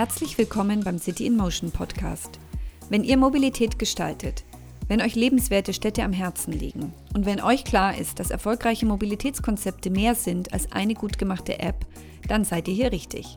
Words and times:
Herzlich 0.00 0.38
willkommen 0.38 0.82
beim 0.82 0.96
City 0.96 1.26
in 1.26 1.36
Motion 1.36 1.70
Podcast. 1.72 2.40
Wenn 2.88 3.04
ihr 3.04 3.18
Mobilität 3.18 3.78
gestaltet, 3.78 4.46
wenn 4.88 5.02
euch 5.02 5.14
lebenswerte 5.14 5.74
Städte 5.74 6.04
am 6.04 6.14
Herzen 6.14 6.54
liegen 6.54 6.94
und 7.12 7.26
wenn 7.26 7.42
euch 7.42 7.64
klar 7.64 7.98
ist, 7.98 8.18
dass 8.18 8.30
erfolgreiche 8.30 8.86
Mobilitätskonzepte 8.86 9.90
mehr 9.90 10.14
sind 10.14 10.54
als 10.54 10.72
eine 10.72 10.94
gut 10.94 11.18
gemachte 11.18 11.58
App, 11.58 11.84
dann 12.26 12.44
seid 12.44 12.66
ihr 12.68 12.72
hier 12.72 12.92
richtig. 12.92 13.36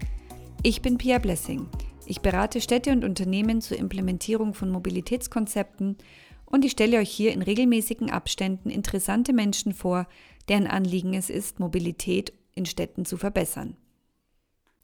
Ich 0.61 0.81
bin 0.81 0.97
Pia 0.97 1.19
Blessing. 1.19 1.67
Ich 2.05 2.21
berate 2.21 2.61
Städte 2.61 2.93
und 2.93 3.03
Unternehmen 3.03 3.59
zur 3.59 3.77
Implementierung 3.77 4.53
von 4.53 4.71
Mobilitätskonzepten 4.71 5.97
und 6.45 6.63
ich 6.63 6.71
stelle 6.71 6.99
euch 6.99 7.09
hier 7.09 7.33
in 7.33 7.41
regelmäßigen 7.41 8.09
Abständen 8.09 8.69
interessante 8.69 9.33
Menschen 9.33 9.73
vor, 9.73 10.07
deren 10.47 10.67
Anliegen 10.67 11.13
es 11.13 11.29
ist, 11.29 11.59
Mobilität 11.59 12.31
in 12.55 12.65
Städten 12.65 13.03
zu 13.03 13.17
verbessern. 13.17 13.75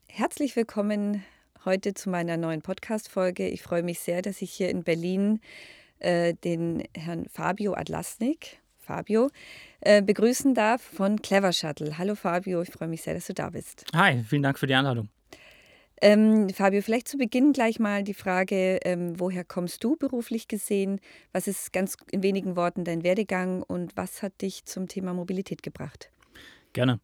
Herzlich 0.10 0.58
willkommen 0.58 1.24
heute 1.66 1.94
zu 1.94 2.10
meiner 2.10 2.38
neuen 2.38 2.62
Podcast-Folge. 2.62 3.48
Ich 3.48 3.62
freue 3.62 3.84
mich 3.84 4.00
sehr, 4.00 4.22
dass 4.22 4.42
ich 4.42 4.52
hier 4.52 4.70
in 4.70 4.84
Berlin 4.84 5.42
äh, 6.00 6.34
den 6.34 6.84
Herrn 6.96 7.26
Fabio 7.28 7.74
Adlasnik, 7.74 8.60
Fabio, 8.78 9.30
äh, 9.82 10.02
begrüßen 10.02 10.54
darf 10.54 10.82
von 10.82 11.22
Clever 11.22 11.52
Shuttle. 11.52 11.98
Hallo 11.98 12.16
Fabio, 12.16 12.62
ich 12.62 12.70
freue 12.70 12.88
mich 12.88 13.02
sehr, 13.02 13.14
dass 13.14 13.28
du 13.28 13.34
da 13.34 13.50
bist. 13.50 13.86
Hi, 13.94 14.24
vielen 14.24 14.44
Dank 14.44 14.58
für 14.58 14.68
die 14.68 14.76
Einladung. 14.76 15.10
Ähm, 16.02 16.50
Fabio, 16.50 16.82
vielleicht 16.82 17.10
zu 17.10 17.18
Beginn 17.18 17.52
gleich 17.52 17.78
mal 17.78 18.04
die 18.04 18.14
Frage, 18.14 18.80
ähm, 18.86 19.20
woher 19.20 19.44
kommst 19.44 19.84
du 19.84 19.98
beruflich 19.98 20.48
gesehen? 20.48 21.02
Was 21.34 21.48
ist 21.48 21.74
ganz 21.74 21.98
in 22.12 22.24
wenigen 22.24 22.56
Worten 22.56 22.86
dein 22.86 23.04
Werdegang 23.04 23.64
und 23.64 23.98
was 23.98 24.24
hat 24.24 24.42
dich 24.42 24.64
zum 24.64 24.88
Thema 24.88 25.14
Mobilität 25.14 25.62
gebracht? 25.62 26.10
Gerne. 26.72 27.02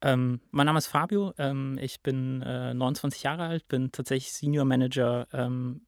Ähm, 0.00 0.40
mein 0.50 0.66
Name 0.66 0.78
ist 0.78 0.86
Fabio, 0.86 1.34
ähm, 1.38 1.76
ich 1.80 2.02
bin 2.02 2.40
äh, 2.42 2.72
29 2.72 3.22
Jahre 3.24 3.44
alt, 3.44 3.66
bin 3.66 3.90
tatsächlich 3.90 4.32
Senior 4.32 4.64
Manager 4.64 5.26
ähm, 5.32 5.80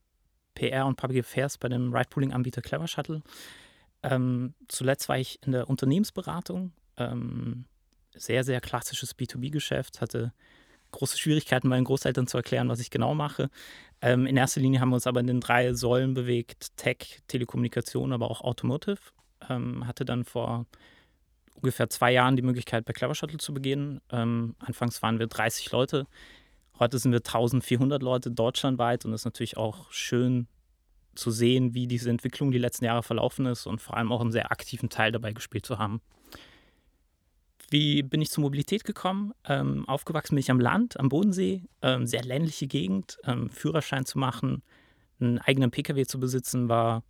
PR 0.55 0.87
und 0.87 0.97
Public 0.97 1.21
Affairs 1.25 1.59
bei 1.59 1.69
dem 1.69 1.95
Ride-Pooling-Anbieter 1.95 2.61
Clever 2.61 2.89
Shuttle. 2.89 3.23
Ähm, 4.03 4.55
zuletzt 4.67 5.09
war 5.09 5.19
ich 5.19 5.39
in 5.45 5.53
der 5.53 5.71
Unternehmensberatung, 5.71 6.73
ähm, 6.97 7.67
sehr, 8.13 8.43
sehr 8.43 8.61
klassisches 8.61 9.17
B2B-Geschäft, 9.17 10.01
hatte 10.01 10.33
große 10.91 11.17
Schwierigkeiten, 11.17 11.69
meinen 11.69 11.85
Großeltern 11.85 12.27
zu 12.27 12.37
erklären, 12.37 12.69
was 12.69 12.81
ich 12.81 12.91
genau 12.91 13.15
mache. 13.15 13.49
Ähm, 14.03 14.27
in 14.27 14.37
erster 14.37 14.61
Linie 14.61 14.81
haben 14.81 14.89
wir 14.89 14.97
uns 14.97 15.07
aber 15.07 15.21
in 15.21 15.29
den 15.29 15.41
drei 15.41 15.73
Säulen 15.73 16.15
bewegt, 16.15 16.77
Tech, 16.77 17.21
Telekommunikation, 17.29 18.13
aber 18.13 18.29
auch 18.29 18.41
Automotive. 18.41 18.99
hatte 19.49 20.05
dann 20.05 20.25
vor 20.25 20.67
ungefähr 21.55 21.91
zwei 21.91 22.13
Jahren 22.13 22.37
die 22.37 22.43
Möglichkeit, 22.43 22.85
bei 22.85 22.93
Clever 22.93 23.15
Shuttle 23.15 23.39
zu 23.39 23.53
beginnen. 23.53 24.01
Ähm, 24.11 24.55
anfangs 24.59 25.03
waren 25.03 25.19
wir 25.19 25.27
30 25.27 25.71
Leute. 25.73 26.07
Heute 26.79 26.99
sind 26.99 27.13
wir 27.13 27.19
1400 27.19 28.03
Leute 28.03 28.31
deutschlandweit 28.31 29.05
und 29.05 29.13
es 29.13 29.23
ist 29.23 29.27
natürlich 29.27 29.57
auch 29.57 29.91
schön 29.93 30.49
zu 31.15 31.31
sehen, 31.31 31.75
wie 31.75 31.87
diese 31.87 32.09
Entwicklung 32.09 32.51
die 32.51 32.59
letzten 32.59 32.87
Jahre 32.87 33.03
verlaufen 33.03 33.47
ist 33.47 33.67
und 33.67 33.81
vor 33.81 33.97
allem 33.97 34.13
auch 34.13 34.21
einen 34.21 34.33
sehr 34.33 34.51
aktiven 34.51 34.89
Teil 34.89 35.13
dabei 35.13 35.33
gespielt 35.33 35.67
zu 35.67 35.79
haben. 35.79 36.01
Wie 37.69 38.03
bin 38.03 38.21
ich 38.21 38.31
zur 38.31 38.43
Mobilität 38.43 38.85
gekommen? 38.85 39.33
Ähm, 39.45 39.89
aufgewachsen 39.89 40.35
bin 40.35 40.41
ich 40.41 40.51
am 40.51 40.59
Land, 40.59 40.99
am 40.99 41.09
Bodensee, 41.09 41.63
ähm, 41.83 42.07
sehr 42.07 42.25
ländliche 42.25 42.67
Gegend. 42.67 43.19
Ähm, 43.25 43.49
Führerschein 43.51 44.05
zu 44.07 44.19
machen, 44.19 44.63
einen 45.21 45.39
eigenen 45.39 45.71
Pkw 45.71 46.05
zu 46.07 46.19
besitzen, 46.19 46.69
war 46.69 47.05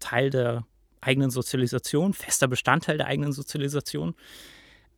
Teil 0.00 0.30
der 0.30 0.64
eigenen 1.02 1.30
Sozialisation, 1.30 2.14
fester 2.14 2.48
Bestandteil 2.48 2.96
der 2.96 3.06
eigenen 3.06 3.32
Sozialisation. 3.32 4.14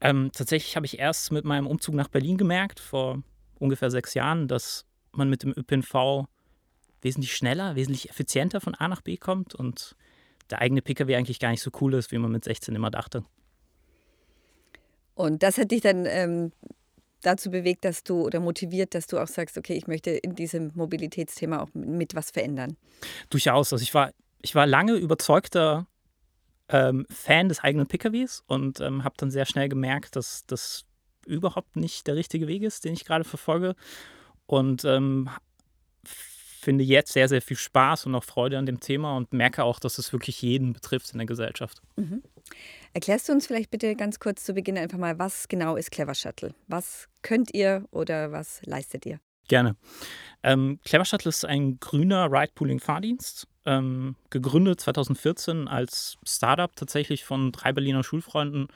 Ähm, 0.00 0.30
tatsächlich 0.32 0.76
habe 0.76 0.86
ich 0.86 0.98
erst 0.98 1.32
mit 1.32 1.44
meinem 1.44 1.66
Umzug 1.66 1.94
nach 1.94 2.08
Berlin 2.08 2.36
gemerkt, 2.36 2.78
vor 2.78 3.22
ungefähr 3.58 3.90
sechs 3.90 4.14
Jahren, 4.14 4.48
dass 4.48 4.84
man 5.12 5.28
mit 5.28 5.42
dem 5.42 5.52
ÖPNV 5.56 6.26
wesentlich 7.00 7.34
schneller, 7.34 7.74
wesentlich 7.74 8.10
effizienter 8.10 8.60
von 8.60 8.74
A 8.74 8.88
nach 8.88 9.02
B 9.02 9.16
kommt 9.16 9.54
und 9.54 9.96
der 10.50 10.60
eigene 10.60 10.82
Pkw 10.82 11.16
eigentlich 11.16 11.40
gar 11.40 11.50
nicht 11.50 11.62
so 11.62 11.70
cool 11.80 11.94
ist, 11.94 12.12
wie 12.12 12.18
man 12.18 12.30
mit 12.30 12.44
16 12.44 12.74
immer 12.74 12.90
dachte. 12.90 13.24
Und 15.14 15.42
das 15.42 15.58
hat 15.58 15.70
dich 15.70 15.80
dann 15.80 16.06
ähm, 16.06 16.52
dazu 17.22 17.50
bewegt, 17.50 17.84
dass 17.84 18.04
du 18.04 18.22
oder 18.22 18.40
motiviert, 18.40 18.94
dass 18.94 19.06
du 19.06 19.18
auch 19.18 19.28
sagst, 19.28 19.56
okay, 19.56 19.74
ich 19.74 19.86
möchte 19.86 20.10
in 20.10 20.34
diesem 20.34 20.72
Mobilitätsthema 20.74 21.60
auch 21.60 21.68
mit 21.72 22.14
was 22.14 22.30
verändern? 22.30 22.76
Durchaus. 23.30 23.72
Also 23.72 23.82
ich 23.82 23.94
war, 23.94 24.12
ich 24.42 24.54
war 24.54 24.66
lange 24.66 24.94
überzeugter 24.94 25.86
ähm, 26.68 27.06
Fan 27.10 27.48
des 27.48 27.60
eigenen 27.60 27.86
PKWs 27.86 28.42
und 28.46 28.80
ähm, 28.80 29.04
habe 29.04 29.14
dann 29.18 29.30
sehr 29.30 29.46
schnell 29.46 29.68
gemerkt, 29.68 30.16
dass 30.16 30.46
das 30.46 30.84
überhaupt 31.26 31.76
nicht 31.76 32.06
der 32.06 32.16
richtige 32.16 32.46
Weg 32.46 32.62
ist, 32.62 32.84
den 32.84 32.94
ich 32.94 33.04
gerade 33.04 33.24
verfolge. 33.24 33.74
Und 34.46 34.84
ähm, 34.84 35.30
finde 36.64 36.82
jetzt 36.82 37.12
sehr, 37.12 37.28
sehr 37.28 37.42
viel 37.42 37.56
Spaß 37.56 38.06
und 38.06 38.14
auch 38.14 38.24
Freude 38.24 38.58
an 38.58 38.66
dem 38.66 38.80
Thema 38.80 39.16
und 39.16 39.32
merke 39.32 39.64
auch, 39.64 39.78
dass 39.78 39.98
es 39.98 40.12
wirklich 40.12 40.40
jeden 40.42 40.72
betrifft 40.72 41.12
in 41.12 41.18
der 41.18 41.26
Gesellschaft. 41.26 41.82
Mhm. 41.96 42.22
Erklärst 42.94 43.28
du 43.28 43.32
uns 43.32 43.46
vielleicht 43.46 43.70
bitte 43.70 43.94
ganz 43.94 44.18
kurz 44.18 44.44
zu 44.44 44.54
Beginn 44.54 44.78
einfach 44.78 44.98
mal, 44.98 45.18
was 45.18 45.48
genau 45.48 45.76
ist 45.76 45.90
Clever 45.90 46.14
Shuttle? 46.14 46.54
Was 46.66 47.08
könnt 47.22 47.52
ihr 47.54 47.84
oder 47.90 48.32
was 48.32 48.60
leistet 48.64 49.04
ihr? 49.06 49.20
Gerne. 49.48 49.76
Ähm, 50.42 50.78
Clever 50.84 51.04
Shuttle 51.04 51.28
ist 51.28 51.44
ein 51.44 51.78
grüner 51.80 52.30
Ride-Pooling-Fahrdienst 52.30 53.46
ähm, 53.66 54.16
gegründet 54.30 54.80
2014 54.80 55.68
als 55.68 56.16
Startup 56.24 56.74
tatsächlich 56.74 57.24
von 57.24 57.52
drei 57.52 57.72
Berliner 57.72 58.04
Schulfreunden. 58.04 58.68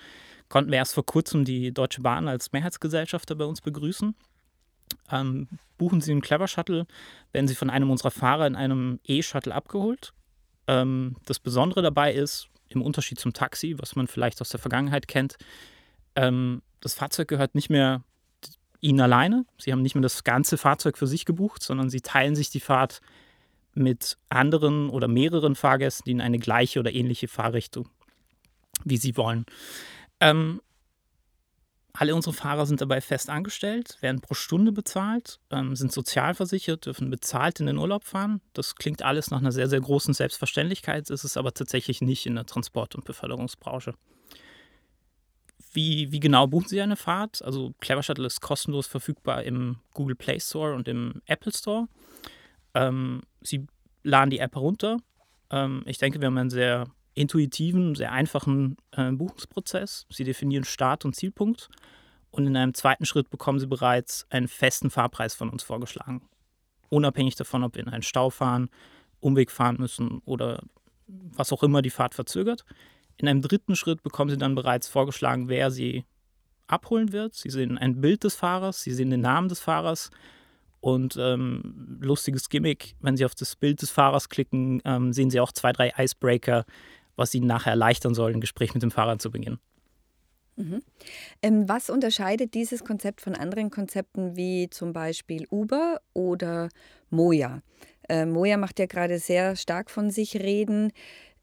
Konnten 0.48 0.70
wir 0.70 0.78
erst 0.78 0.94
vor 0.94 1.04
kurzem 1.04 1.44
die 1.44 1.72
Deutsche 1.72 2.00
Bahn 2.00 2.28
als 2.28 2.52
Mehrheitsgesellschafter 2.52 3.34
bei 3.34 3.44
uns 3.44 3.60
begrüßen. 3.60 4.14
Ähm, 5.10 5.48
buchen 5.76 6.00
Sie 6.00 6.12
einen 6.12 6.22
Clever 6.22 6.48
Shuttle, 6.48 6.86
werden 7.32 7.48
Sie 7.48 7.54
von 7.54 7.70
einem 7.70 7.90
unserer 7.90 8.10
Fahrer 8.10 8.46
in 8.46 8.56
einem 8.56 9.00
E-Shuttle 9.04 9.54
abgeholt. 9.54 10.12
Ähm, 10.66 11.16
das 11.26 11.38
Besondere 11.38 11.82
dabei 11.82 12.12
ist, 12.12 12.48
im 12.68 12.82
Unterschied 12.82 13.18
zum 13.18 13.32
Taxi, 13.32 13.76
was 13.78 13.96
man 13.96 14.06
vielleicht 14.06 14.40
aus 14.40 14.50
der 14.50 14.60
Vergangenheit 14.60 15.08
kennt, 15.08 15.36
ähm, 16.14 16.62
das 16.80 16.94
Fahrzeug 16.94 17.28
gehört 17.28 17.54
nicht 17.54 17.70
mehr 17.70 18.02
Ihnen 18.80 19.00
alleine. 19.00 19.44
Sie 19.58 19.72
haben 19.72 19.82
nicht 19.82 19.94
mehr 19.94 20.02
das 20.02 20.24
ganze 20.24 20.56
Fahrzeug 20.56 20.96
für 20.96 21.06
sich 21.06 21.24
gebucht, 21.24 21.62
sondern 21.62 21.90
Sie 21.90 22.00
teilen 22.00 22.36
sich 22.36 22.50
die 22.50 22.60
Fahrt 22.60 23.00
mit 23.78 24.16
anderen 24.28 24.90
oder 24.90 25.08
mehreren 25.08 25.54
Fahrgästen, 25.54 26.04
die 26.06 26.12
in 26.12 26.20
eine 26.20 26.38
gleiche 26.38 26.80
oder 26.80 26.92
ähnliche 26.92 27.28
Fahrrichtung, 27.28 27.88
wie 28.84 28.96
sie 28.96 29.16
wollen. 29.16 29.46
Ähm, 30.20 30.60
alle 31.92 32.14
unsere 32.14 32.32
Fahrer 32.32 32.64
sind 32.64 32.80
dabei 32.80 33.00
fest 33.00 33.28
angestellt, 33.28 33.98
werden 34.00 34.20
pro 34.20 34.34
Stunde 34.34 34.70
bezahlt, 34.70 35.40
ähm, 35.50 35.74
sind 35.74 35.90
sozialversichert, 35.90 36.86
dürfen 36.86 37.10
bezahlt 37.10 37.58
in 37.58 37.66
den 37.66 37.76
Urlaub 37.78 38.04
fahren. 38.04 38.40
Das 38.52 38.76
klingt 38.76 39.02
alles 39.02 39.32
nach 39.32 39.38
einer 39.38 39.50
sehr, 39.50 39.68
sehr 39.68 39.80
großen 39.80 40.14
Selbstverständlichkeit, 40.14 41.10
ist 41.10 41.24
es 41.24 41.36
aber 41.36 41.52
tatsächlich 41.52 42.00
nicht 42.00 42.26
in 42.26 42.36
der 42.36 42.46
Transport- 42.46 42.94
und 42.94 43.04
Beförderungsbranche. 43.04 43.94
Wie, 45.72 46.12
wie 46.12 46.20
genau 46.20 46.46
buchen 46.46 46.68
Sie 46.68 46.80
eine 46.80 46.96
Fahrt? 46.96 47.42
Also 47.42 47.74
Clever 47.80 48.04
Shuttle 48.04 48.26
ist 48.26 48.40
kostenlos 48.40 48.86
verfügbar 48.86 49.42
im 49.42 49.78
Google 49.92 50.14
Play 50.14 50.38
Store 50.38 50.74
und 50.74 50.86
im 50.86 51.20
Apple 51.26 51.52
Store. 51.52 51.88
Ähm, 52.78 53.22
Sie 53.40 53.66
laden 54.02 54.30
die 54.30 54.38
App 54.38 54.54
herunter. 54.54 54.98
Ähm, 55.50 55.82
ich 55.86 55.98
denke, 55.98 56.20
wir 56.20 56.26
haben 56.26 56.38
einen 56.38 56.50
sehr 56.50 56.86
intuitiven, 57.14 57.94
sehr 57.94 58.12
einfachen 58.12 58.76
äh, 58.92 59.10
Buchungsprozess. 59.10 60.06
Sie 60.10 60.24
definieren 60.24 60.64
Start- 60.64 61.04
und 61.04 61.16
Zielpunkt 61.16 61.68
und 62.30 62.46
in 62.46 62.56
einem 62.56 62.74
zweiten 62.74 63.06
Schritt 63.06 63.30
bekommen 63.30 63.58
Sie 63.58 63.66
bereits 63.66 64.26
einen 64.30 64.48
festen 64.48 64.90
Fahrpreis 64.90 65.34
von 65.34 65.48
uns 65.48 65.62
vorgeschlagen. 65.62 66.22
Unabhängig 66.90 67.34
davon, 67.34 67.64
ob 67.64 67.74
wir 67.74 67.82
in 67.82 67.88
einen 67.88 68.02
Stau 68.02 68.30
fahren, 68.30 68.70
Umweg 69.20 69.50
fahren 69.50 69.76
müssen 69.78 70.22
oder 70.24 70.62
was 71.06 71.52
auch 71.52 71.62
immer 71.62 71.82
die 71.82 71.90
Fahrt 71.90 72.14
verzögert. 72.14 72.64
In 73.16 73.26
einem 73.26 73.42
dritten 73.42 73.74
Schritt 73.74 74.02
bekommen 74.02 74.30
Sie 74.30 74.38
dann 74.38 74.54
bereits 74.54 74.88
vorgeschlagen, 74.88 75.48
wer 75.48 75.70
Sie 75.70 76.04
abholen 76.68 77.12
wird. 77.12 77.34
Sie 77.34 77.50
sehen 77.50 77.78
ein 77.78 78.00
Bild 78.00 78.22
des 78.22 78.36
Fahrers, 78.36 78.82
Sie 78.82 78.92
sehen 78.92 79.10
den 79.10 79.22
Namen 79.22 79.48
des 79.48 79.58
Fahrers 79.58 80.10
und 80.80 81.16
ähm, 81.18 81.98
lustiges 82.00 82.48
Gimmick, 82.48 82.94
wenn 83.00 83.16
Sie 83.16 83.24
auf 83.24 83.34
das 83.34 83.56
Bild 83.56 83.82
des 83.82 83.90
Fahrers 83.90 84.28
klicken, 84.28 84.80
ähm, 84.84 85.12
sehen 85.12 85.30
Sie 85.30 85.40
auch 85.40 85.52
zwei, 85.52 85.72
drei 85.72 85.92
Icebreaker, 85.96 86.64
was 87.16 87.34
Ihnen 87.34 87.46
nachher 87.46 87.70
erleichtern 87.70 88.14
soll, 88.14 88.32
ein 88.32 88.40
Gespräch 88.40 88.74
mit 88.74 88.82
dem 88.82 88.90
Fahrer 88.90 89.18
zu 89.18 89.30
beginnen. 89.30 89.58
Mhm. 90.56 90.82
Ähm, 91.42 91.68
was 91.68 91.88
unterscheidet 91.88 92.54
dieses 92.54 92.84
Konzept 92.84 93.20
von 93.20 93.34
anderen 93.34 93.70
Konzepten 93.70 94.36
wie 94.36 94.68
zum 94.70 94.92
Beispiel 94.92 95.46
Uber 95.50 96.00
oder 96.14 96.68
Moja? 97.10 97.62
Äh, 98.08 98.26
Moja 98.26 98.56
macht 98.56 98.78
ja 98.80 98.86
gerade 98.86 99.18
sehr 99.18 99.54
stark 99.54 99.90
von 99.90 100.10
sich 100.10 100.36
reden. 100.36 100.92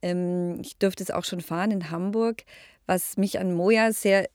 Ähm, 0.02 0.60
ich 0.62 0.78
durfte 0.78 1.04
es 1.04 1.12
auch 1.12 1.24
schon 1.24 1.42
fahren 1.42 1.72
in 1.72 1.92
Hamburg. 1.92 2.44
Was 2.88 3.16
mich 3.16 3.40
an 3.40 3.54
Moja 3.54 3.94
sehr 3.94 4.28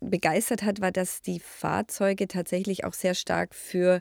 begeistert 0.00 0.62
hat, 0.62 0.80
war, 0.80 0.92
dass 0.92 1.22
die 1.22 1.40
Fahrzeuge 1.40 2.28
tatsächlich 2.28 2.84
auch 2.84 2.94
sehr 2.94 3.14
stark 3.14 3.54
für 3.54 4.00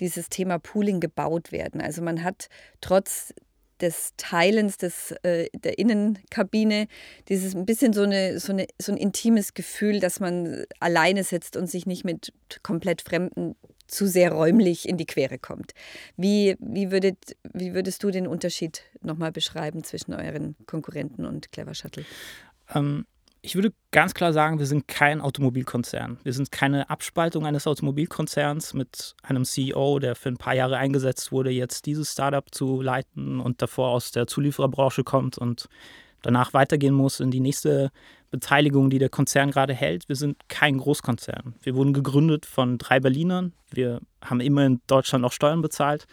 dieses 0.00 0.28
Thema 0.28 0.58
Pooling 0.58 1.00
gebaut 1.00 1.52
werden. 1.52 1.80
Also 1.80 2.02
man 2.02 2.24
hat 2.24 2.48
trotz 2.80 3.32
des 3.80 4.12
Teilens 4.16 4.76
des, 4.76 5.12
äh, 5.22 5.48
der 5.54 5.78
Innenkabine 5.78 6.86
dieses 7.28 7.54
ein 7.54 7.66
bisschen 7.66 7.92
so, 7.92 8.02
eine, 8.02 8.38
so, 8.38 8.52
eine, 8.52 8.66
so 8.80 8.92
ein 8.92 8.98
intimes 8.98 9.54
Gefühl, 9.54 10.00
dass 10.00 10.20
man 10.20 10.64
alleine 10.80 11.24
sitzt 11.24 11.56
und 11.56 11.66
sich 11.68 11.86
nicht 11.86 12.04
mit 12.04 12.32
komplett 12.62 13.02
Fremden 13.02 13.56
zu 13.86 14.06
sehr 14.06 14.32
räumlich 14.32 14.88
in 14.88 14.96
die 14.96 15.06
Quere 15.06 15.38
kommt. 15.38 15.72
Wie, 16.16 16.56
wie, 16.60 16.90
würdet, 16.90 17.36
wie 17.52 17.74
würdest 17.74 18.02
du 18.04 18.10
den 18.10 18.26
Unterschied 18.26 18.82
nochmal 19.00 19.32
beschreiben 19.32 19.82
zwischen 19.82 20.14
euren 20.14 20.54
Konkurrenten 20.66 21.24
und 21.24 21.50
Clever 21.50 21.74
Shuttle? 21.74 22.04
Ähm, 22.72 23.06
ich 23.42 23.54
würde 23.54 23.72
ganz 23.90 24.12
klar 24.14 24.32
sagen, 24.32 24.58
wir 24.58 24.66
sind 24.66 24.86
kein 24.86 25.20
Automobilkonzern. 25.20 26.18
Wir 26.22 26.32
sind 26.32 26.52
keine 26.52 26.90
Abspaltung 26.90 27.46
eines 27.46 27.66
Automobilkonzerns 27.66 28.74
mit 28.74 29.14
einem 29.22 29.44
CEO, 29.44 29.98
der 29.98 30.14
für 30.14 30.28
ein 30.28 30.36
paar 30.36 30.54
Jahre 30.54 30.76
eingesetzt 30.76 31.32
wurde, 31.32 31.50
jetzt 31.50 31.86
dieses 31.86 32.12
Startup 32.12 32.44
zu 32.54 32.82
leiten 32.82 33.40
und 33.40 33.62
davor 33.62 33.90
aus 33.90 34.10
der 34.10 34.26
Zuliefererbranche 34.26 35.04
kommt 35.04 35.38
und 35.38 35.68
danach 36.22 36.52
weitergehen 36.52 36.94
muss 36.94 37.20
in 37.20 37.30
die 37.30 37.40
nächste 37.40 37.90
Beteiligung, 38.30 38.90
die 38.90 38.98
der 38.98 39.08
Konzern 39.08 39.50
gerade 39.50 39.72
hält. 39.72 40.08
Wir 40.08 40.16
sind 40.16 40.48
kein 40.48 40.76
Großkonzern. 40.76 41.54
Wir 41.62 41.74
wurden 41.74 41.94
gegründet 41.94 42.46
von 42.46 42.76
drei 42.76 43.00
Berlinern. 43.00 43.54
Wir 43.70 44.00
haben 44.22 44.40
immer 44.40 44.66
in 44.66 44.80
Deutschland 44.86 45.24
auch 45.24 45.32
Steuern 45.32 45.62
bezahlt. 45.62 46.06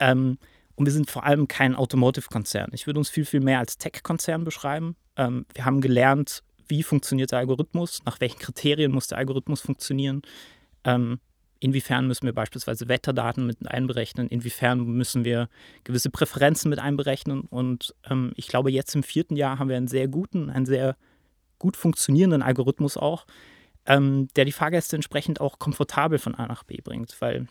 Ähm, 0.00 0.38
und 0.74 0.86
wir 0.86 0.92
sind 0.92 1.10
vor 1.10 1.24
allem 1.24 1.48
kein 1.48 1.74
Automotive-Konzern. 1.74 2.70
Ich 2.72 2.86
würde 2.86 2.98
uns 2.98 3.08
viel, 3.08 3.24
viel 3.24 3.40
mehr 3.40 3.58
als 3.58 3.78
Tech-Konzern 3.78 4.44
beschreiben. 4.44 4.96
Ähm, 5.16 5.46
wir 5.54 5.64
haben 5.64 5.80
gelernt, 5.80 6.42
wie 6.68 6.82
funktioniert 6.82 7.32
der 7.32 7.40
Algorithmus, 7.40 8.00
nach 8.04 8.20
welchen 8.20 8.38
Kriterien 8.38 8.92
muss 8.92 9.06
der 9.08 9.18
Algorithmus 9.18 9.60
funktionieren, 9.60 10.22
ähm, 10.84 11.20
inwiefern 11.60 12.06
müssen 12.06 12.26
wir 12.26 12.34
beispielsweise 12.34 12.88
Wetterdaten 12.88 13.46
mit 13.46 13.66
einberechnen, 13.66 14.28
inwiefern 14.28 14.84
müssen 14.84 15.24
wir 15.24 15.48
gewisse 15.84 16.10
Präferenzen 16.10 16.68
mit 16.68 16.78
einberechnen. 16.78 17.40
Und 17.42 17.94
ähm, 18.08 18.32
ich 18.36 18.48
glaube, 18.48 18.70
jetzt 18.70 18.94
im 18.94 19.02
vierten 19.02 19.36
Jahr 19.36 19.58
haben 19.58 19.68
wir 19.68 19.76
einen 19.76 19.88
sehr 19.88 20.08
guten, 20.08 20.50
einen 20.50 20.66
sehr 20.66 20.96
gut 21.58 21.76
funktionierenden 21.76 22.42
Algorithmus 22.42 22.96
auch, 22.96 23.26
ähm, 23.86 24.28
der 24.36 24.44
die 24.44 24.52
Fahrgäste 24.52 24.96
entsprechend 24.96 25.40
auch 25.40 25.58
komfortabel 25.58 26.18
von 26.18 26.34
A 26.34 26.46
nach 26.46 26.64
B 26.64 26.78
bringt. 26.82 27.16
Weil 27.20 27.46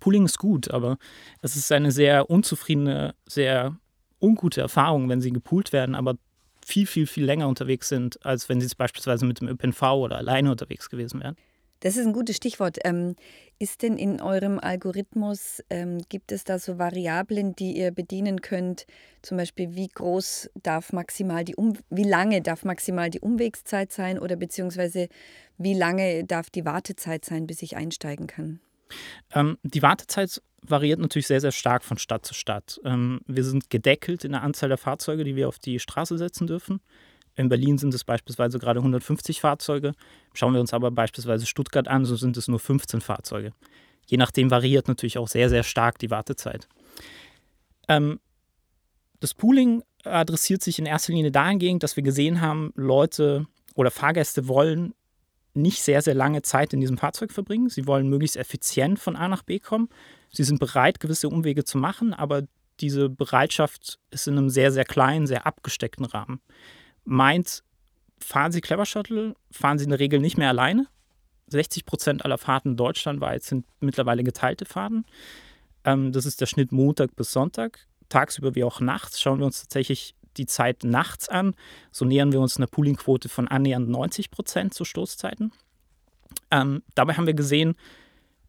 Pooling 0.00 0.24
ist 0.24 0.38
gut, 0.38 0.70
aber 0.70 0.98
es 1.42 1.56
ist 1.56 1.72
eine 1.72 1.90
sehr 1.90 2.30
unzufriedene, 2.30 3.14
sehr 3.26 3.76
ungute 4.20 4.60
Erfahrung, 4.60 5.08
wenn 5.08 5.20
sie 5.20 5.32
gepoolt 5.32 5.72
werden, 5.72 5.94
aber 5.94 6.16
viel, 6.66 6.86
viel, 6.86 7.06
viel 7.06 7.24
länger 7.24 7.46
unterwegs 7.46 7.88
sind, 7.88 8.24
als 8.26 8.48
wenn 8.48 8.60
sie 8.60 8.68
beispielsweise 8.76 9.24
mit 9.24 9.40
dem 9.40 9.48
ÖPNV 9.48 9.82
oder 9.82 10.16
alleine 10.16 10.50
unterwegs 10.50 10.90
gewesen 10.90 11.20
wären. 11.20 11.36
Das 11.80 11.96
ist 11.96 12.06
ein 12.06 12.12
gutes 12.12 12.36
Stichwort. 12.36 12.78
Ähm, 12.84 13.14
ist 13.60 13.82
denn 13.82 13.98
in 13.98 14.20
eurem 14.20 14.58
Algorithmus, 14.58 15.62
ähm, 15.70 15.98
gibt 16.08 16.32
es 16.32 16.42
da 16.42 16.58
so 16.58 16.78
Variablen, 16.78 17.54
die 17.54 17.76
ihr 17.76 17.92
bedienen 17.92 18.40
könnt? 18.40 18.86
Zum 19.22 19.36
Beispiel, 19.36 19.76
wie 19.76 19.86
groß 19.86 20.50
darf 20.60 20.92
maximal 20.92 21.44
die 21.44 21.54
um 21.54 21.74
wie 21.88 22.02
lange 22.02 22.42
darf 22.42 22.64
maximal 22.64 23.10
die 23.10 23.20
Umwegszeit 23.20 23.92
sein 23.92 24.18
oder 24.18 24.34
beziehungsweise 24.34 25.08
wie 25.58 25.74
lange 25.74 26.24
darf 26.24 26.50
die 26.50 26.64
Wartezeit 26.64 27.24
sein, 27.24 27.46
bis 27.46 27.62
ich 27.62 27.76
einsteigen 27.76 28.26
kann? 28.26 28.60
Ähm, 29.32 29.58
die 29.62 29.82
Wartezeit 29.82 30.42
variiert 30.62 30.98
natürlich 30.98 31.26
sehr, 31.26 31.40
sehr 31.40 31.52
stark 31.52 31.84
von 31.84 31.98
Stadt 31.98 32.24
zu 32.24 32.34
Stadt. 32.34 32.80
Ähm, 32.84 33.20
wir 33.26 33.44
sind 33.44 33.70
gedeckelt 33.70 34.24
in 34.24 34.32
der 34.32 34.42
Anzahl 34.42 34.68
der 34.68 34.78
Fahrzeuge, 34.78 35.24
die 35.24 35.36
wir 35.36 35.48
auf 35.48 35.58
die 35.58 35.78
Straße 35.78 36.18
setzen 36.18 36.46
dürfen. 36.46 36.80
In 37.36 37.48
Berlin 37.48 37.76
sind 37.78 37.92
es 37.92 38.04
beispielsweise 38.04 38.58
gerade 38.58 38.80
150 38.80 39.40
Fahrzeuge. 39.40 39.92
Schauen 40.32 40.54
wir 40.54 40.60
uns 40.60 40.72
aber 40.72 40.90
beispielsweise 40.90 41.46
Stuttgart 41.46 41.86
an, 41.86 42.04
so 42.04 42.16
sind 42.16 42.36
es 42.36 42.48
nur 42.48 42.58
15 42.58 43.02
Fahrzeuge. 43.02 43.52
Je 44.06 44.16
nachdem 44.16 44.50
variiert 44.50 44.88
natürlich 44.88 45.18
auch 45.18 45.28
sehr, 45.28 45.50
sehr 45.50 45.62
stark 45.62 45.98
die 45.98 46.10
Wartezeit. 46.10 46.66
Ähm, 47.88 48.20
das 49.20 49.34
Pooling 49.34 49.82
adressiert 50.04 50.62
sich 50.62 50.78
in 50.78 50.86
erster 50.86 51.12
Linie 51.12 51.30
dahingehend, 51.30 51.82
dass 51.82 51.96
wir 51.96 52.02
gesehen 52.02 52.40
haben, 52.40 52.72
Leute 52.74 53.46
oder 53.74 53.90
Fahrgäste 53.90 54.48
wollen 54.48 54.94
nicht 55.56 55.82
sehr, 55.82 56.02
sehr 56.02 56.14
lange 56.14 56.42
Zeit 56.42 56.72
in 56.72 56.80
diesem 56.80 56.98
Fahrzeug 56.98 57.32
verbringen. 57.32 57.68
Sie 57.68 57.86
wollen 57.86 58.08
möglichst 58.08 58.36
effizient 58.36 58.98
von 58.98 59.16
A 59.16 59.28
nach 59.28 59.42
B 59.42 59.58
kommen. 59.58 59.88
Sie 60.32 60.44
sind 60.44 60.60
bereit, 60.60 61.00
gewisse 61.00 61.28
Umwege 61.28 61.64
zu 61.64 61.78
machen, 61.78 62.12
aber 62.14 62.42
diese 62.80 63.08
Bereitschaft 63.08 63.98
ist 64.10 64.28
in 64.28 64.36
einem 64.36 64.50
sehr, 64.50 64.70
sehr 64.70 64.84
kleinen, 64.84 65.26
sehr 65.26 65.46
abgesteckten 65.46 66.04
Rahmen 66.04 66.40
meint, 67.06 67.62
fahren 68.18 68.52
Sie 68.52 68.60
Clever 68.60 68.84
Shuttle, 68.84 69.34
fahren 69.50 69.78
Sie 69.78 69.84
in 69.84 69.90
der 69.90 69.98
Regel 70.00 70.20
nicht 70.20 70.36
mehr 70.36 70.50
alleine. 70.50 70.86
60 71.48 71.86
Prozent 71.86 72.24
aller 72.24 72.38
Fahrten 72.38 72.76
deutschlandweit 72.76 73.44
sind 73.44 73.64
mittlerweile 73.80 74.24
geteilte 74.24 74.64
Fahrten. 74.64 75.06
Ähm, 75.84 76.12
das 76.12 76.26
ist 76.26 76.40
der 76.40 76.46
Schnitt 76.46 76.72
Montag 76.72 77.14
bis 77.16 77.32
Sonntag. 77.32 77.86
Tagsüber 78.08 78.54
wie 78.54 78.64
auch 78.64 78.80
nachts 78.80 79.20
schauen 79.20 79.38
wir 79.38 79.46
uns 79.46 79.60
tatsächlich 79.60 80.14
die 80.38 80.46
Zeit 80.46 80.84
nachts 80.84 81.28
an. 81.28 81.54
So 81.90 82.04
nähern 82.04 82.32
wir 82.32 82.40
uns 82.40 82.56
einer 82.56 82.66
Poolingquote 82.66 83.28
von 83.28 83.48
annähernd 83.48 83.88
90 83.88 84.30
Prozent 84.30 84.74
zu 84.74 84.84
Stoßzeiten. 84.84 85.52
Ähm, 86.50 86.82
dabei 86.94 87.14
haben 87.14 87.26
wir 87.26 87.34
gesehen, 87.34 87.74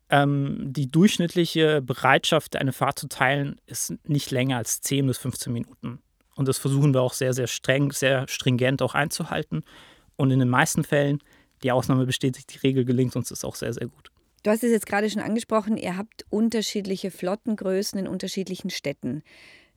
ähm, 0.10 0.72
die 0.74 0.88
durchschnittliche 0.88 1.82
Bereitschaft, 1.82 2.56
eine 2.56 2.74
Fahrt 2.74 3.00
zu 3.00 3.08
teilen, 3.08 3.60
ist 3.66 3.94
nicht 4.08 4.32
länger 4.32 4.58
als 4.58 4.82
10 4.82 5.08
bis 5.08 5.18
15 5.18 5.52
Minuten. 5.52 6.00
Und 6.36 6.48
das 6.48 6.58
versuchen 6.58 6.94
wir 6.94 7.02
auch 7.02 7.14
sehr, 7.14 7.34
sehr 7.34 7.48
streng, 7.48 7.92
sehr 7.92 8.28
stringent 8.28 8.82
auch 8.82 8.94
einzuhalten. 8.94 9.64
Und 10.16 10.32
in 10.32 10.40
den 10.40 10.50
meisten 10.50 10.84
Fällen, 10.84 11.20
die 11.64 11.72
Ausnahme 11.72 12.06
bestätigt 12.06 12.54
die 12.54 12.60
Regel, 12.60 12.86
gelingt 12.86 13.16
uns 13.16 13.30
das 13.30 13.44
auch 13.44 13.56
sehr, 13.56 13.74
sehr 13.74 13.88
gut. 13.88 14.12
Du 14.44 14.52
hast 14.52 14.64
es 14.64 14.72
jetzt 14.72 14.86
gerade 14.86 15.10
schon 15.10 15.22
angesprochen, 15.22 15.78
ihr 15.78 15.98
habt 15.98 16.26
unterschiedliche 16.30 17.12
Flottengrößen 17.12 18.00
in 18.00 18.08
unterschiedlichen 18.08 18.70
Städten. 18.70 19.24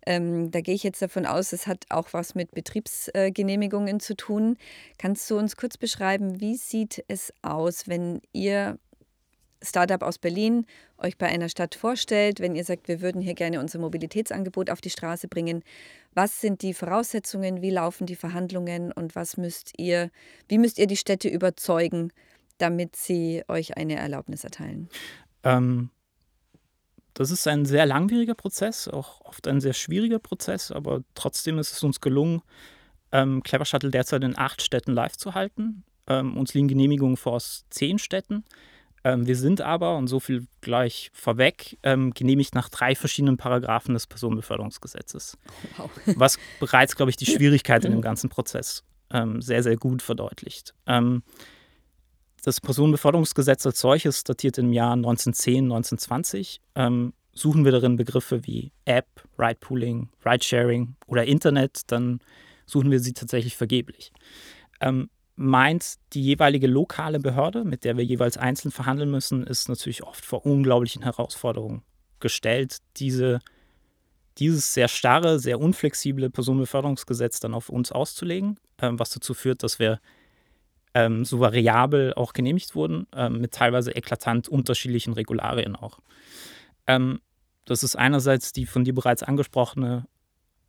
Ähm, 0.06 0.50
da 0.50 0.60
gehe 0.60 0.74
ich 0.74 0.82
jetzt 0.82 1.02
davon 1.02 1.26
aus, 1.26 1.52
es 1.52 1.66
hat 1.66 1.84
auch 1.90 2.12
was 2.12 2.34
mit 2.34 2.52
Betriebsgenehmigungen 2.52 4.00
zu 4.00 4.16
tun. 4.16 4.56
Kannst 4.98 5.30
du 5.30 5.38
uns 5.38 5.56
kurz 5.56 5.76
beschreiben, 5.76 6.40
wie 6.40 6.56
sieht 6.56 7.04
es 7.08 7.32
aus, 7.42 7.86
wenn 7.86 8.20
ihr 8.32 8.78
Startup 9.62 10.02
aus 10.02 10.18
Berlin 10.18 10.66
euch 10.98 11.18
bei 11.18 11.26
einer 11.26 11.48
Stadt 11.48 11.74
vorstellt, 11.74 12.40
wenn 12.40 12.54
ihr 12.54 12.64
sagt, 12.64 12.88
wir 12.88 13.00
würden 13.00 13.20
hier 13.20 13.34
gerne 13.34 13.60
unser 13.60 13.78
Mobilitätsangebot 13.78 14.70
auf 14.70 14.80
die 14.80 14.90
Straße 14.90 15.28
bringen, 15.28 15.62
was 16.14 16.40
sind 16.40 16.62
die 16.62 16.74
Voraussetzungen, 16.74 17.60
wie 17.60 17.70
laufen 17.70 18.06
die 18.06 18.16
Verhandlungen 18.16 18.90
und 18.92 19.14
was 19.14 19.36
müsst 19.36 19.72
ihr, 19.76 20.10
wie 20.48 20.58
müsst 20.58 20.78
ihr 20.78 20.86
die 20.86 20.96
Städte 20.96 21.28
überzeugen, 21.28 22.12
damit 22.58 22.96
sie 22.96 23.42
euch 23.48 23.76
eine 23.76 23.96
Erlaubnis 23.96 24.44
erteilen? 24.44 24.88
Ähm, 25.44 25.90
das 27.20 27.30
ist 27.30 27.46
ein 27.46 27.66
sehr 27.66 27.84
langwieriger 27.84 28.34
Prozess, 28.34 28.88
auch 28.88 29.20
oft 29.20 29.46
ein 29.46 29.60
sehr 29.60 29.74
schwieriger 29.74 30.18
Prozess, 30.18 30.72
aber 30.72 31.02
trotzdem 31.14 31.58
ist 31.58 31.72
es 31.72 31.82
uns 31.82 32.00
gelungen, 32.00 32.40
ähm, 33.12 33.42
Clever 33.42 33.66
Shuttle 33.66 33.90
derzeit 33.90 34.24
in 34.24 34.38
acht 34.38 34.62
Städten 34.62 34.92
live 34.92 35.18
zu 35.18 35.34
halten. 35.34 35.84
Ähm, 36.06 36.34
uns 36.38 36.54
liegen 36.54 36.68
Genehmigungen 36.68 37.18
vor 37.18 37.34
aus 37.34 37.66
zehn 37.68 37.98
Städten. 37.98 38.44
Ähm, 39.04 39.26
wir 39.26 39.36
sind 39.36 39.60
aber, 39.60 39.98
und 39.98 40.06
so 40.06 40.18
viel 40.18 40.46
gleich 40.62 41.10
vorweg, 41.12 41.76
ähm, 41.82 42.14
genehmigt 42.14 42.54
nach 42.54 42.70
drei 42.70 42.94
verschiedenen 42.94 43.36
Paragraphen 43.36 43.92
des 43.92 44.06
Personenbeförderungsgesetzes. 44.06 45.36
Wow. 45.76 45.90
Was 46.16 46.38
bereits, 46.58 46.96
glaube 46.96 47.10
ich, 47.10 47.16
die 47.16 47.26
Schwierigkeit 47.26 47.84
in 47.84 47.92
dem 47.92 48.00
ganzen 48.00 48.30
Prozess 48.30 48.82
ähm, 49.10 49.42
sehr, 49.42 49.62
sehr 49.62 49.76
gut 49.76 50.00
verdeutlicht. 50.00 50.74
Das 52.42 52.60
Personenbeförderungsgesetz 52.60 53.66
als 53.66 53.80
solches 53.80 54.24
datiert 54.24 54.58
im 54.58 54.72
Jahr 54.72 54.92
1910, 54.92 55.64
1920. 55.64 56.60
Ähm, 56.74 57.12
suchen 57.32 57.64
wir 57.64 57.72
darin 57.72 57.96
Begriffe 57.96 58.46
wie 58.46 58.72
App, 58.84 59.06
Ride-Pooling, 59.38 60.08
Ride-Sharing 60.24 60.96
oder 61.06 61.24
Internet, 61.24 61.82
dann 61.88 62.20
suchen 62.66 62.90
wir 62.90 63.00
sie 63.00 63.12
tatsächlich 63.12 63.56
vergeblich. 63.56 64.12
Ähm, 64.80 65.10
meint, 65.36 65.94
die 66.12 66.22
jeweilige 66.22 66.66
lokale 66.66 67.18
Behörde, 67.18 67.64
mit 67.64 67.84
der 67.84 67.96
wir 67.96 68.04
jeweils 68.04 68.36
einzeln 68.36 68.70
verhandeln 68.70 69.10
müssen, 69.10 69.42
ist 69.46 69.68
natürlich 69.68 70.02
oft 70.02 70.24
vor 70.24 70.44
unglaublichen 70.44 71.02
Herausforderungen 71.02 71.82
gestellt, 72.20 72.78
diese, 72.96 73.40
dieses 74.38 74.74
sehr 74.74 74.88
starre, 74.88 75.38
sehr 75.38 75.60
unflexible 75.60 76.30
Personenbeförderungsgesetz 76.30 77.40
dann 77.40 77.54
auf 77.54 77.68
uns 77.68 77.92
auszulegen, 77.92 78.58
ähm, 78.80 78.98
was 78.98 79.10
dazu 79.10 79.34
führt, 79.34 79.62
dass 79.62 79.78
wir 79.78 80.00
ähm, 80.94 81.24
so 81.24 81.40
variabel 81.40 82.14
auch 82.14 82.32
genehmigt 82.32 82.74
wurden, 82.74 83.06
ähm, 83.14 83.40
mit 83.40 83.52
teilweise 83.52 83.92
eklatant 83.92 84.48
unterschiedlichen 84.48 85.12
Regularien 85.12 85.76
auch. 85.76 86.00
Ähm, 86.86 87.20
das 87.64 87.82
ist 87.82 87.96
einerseits 87.96 88.52
die 88.52 88.66
von 88.66 88.84
dir 88.84 88.94
bereits 88.94 89.22
angesprochene 89.22 90.06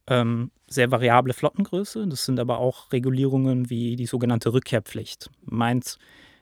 ähm, 0.08 0.51
sehr 0.68 0.92
variable 0.92 1.34
Flottengröße. 1.34 2.08
Das 2.08 2.25
sind 2.25 2.40
aber 2.40 2.60
auch 2.60 2.92
Regulierungen 2.92 3.70
wie 3.70 3.96
die 3.96 4.06
sogenannte 4.06 4.54
Rückkehrpflicht. 4.54 5.30
Meint, 5.44 5.98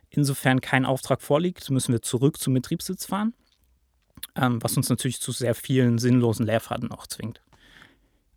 insofern 0.10 0.62
kein 0.62 0.86
Auftrag 0.86 1.22
vorliegt, 1.22 1.70
müssen 1.70 1.94
wir 1.94 2.02
zurück 2.02 2.40
zum 2.40 2.54
Betriebssitz 2.54 3.06
fahren, 3.06 3.34
ähm, 4.36 4.62
was 4.62 4.76
uns 4.76 4.90
natürlich 4.90 5.22
zu 5.22 5.32
sehr 5.32 5.56
vielen 5.56 5.98
sinnlosen 5.98 6.46
Leerfahrten 6.46 6.92
auch 6.92 7.08
zwingt. 7.08 7.42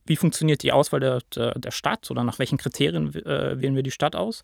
Wie 0.04 0.16
funktioniert 0.16 0.62
die 0.62 0.72
Auswahl 0.72 1.00
der, 1.00 1.20
der, 1.30 1.70
Stadt 1.70 2.10
oder 2.10 2.24
nach 2.24 2.40
welchen 2.40 2.58
Kriterien 2.58 3.14
äh, 3.14 3.60
wählen 3.60 3.76
wir 3.76 3.84
die 3.84 3.92
Stadt 3.92 4.16
aus? 4.16 4.42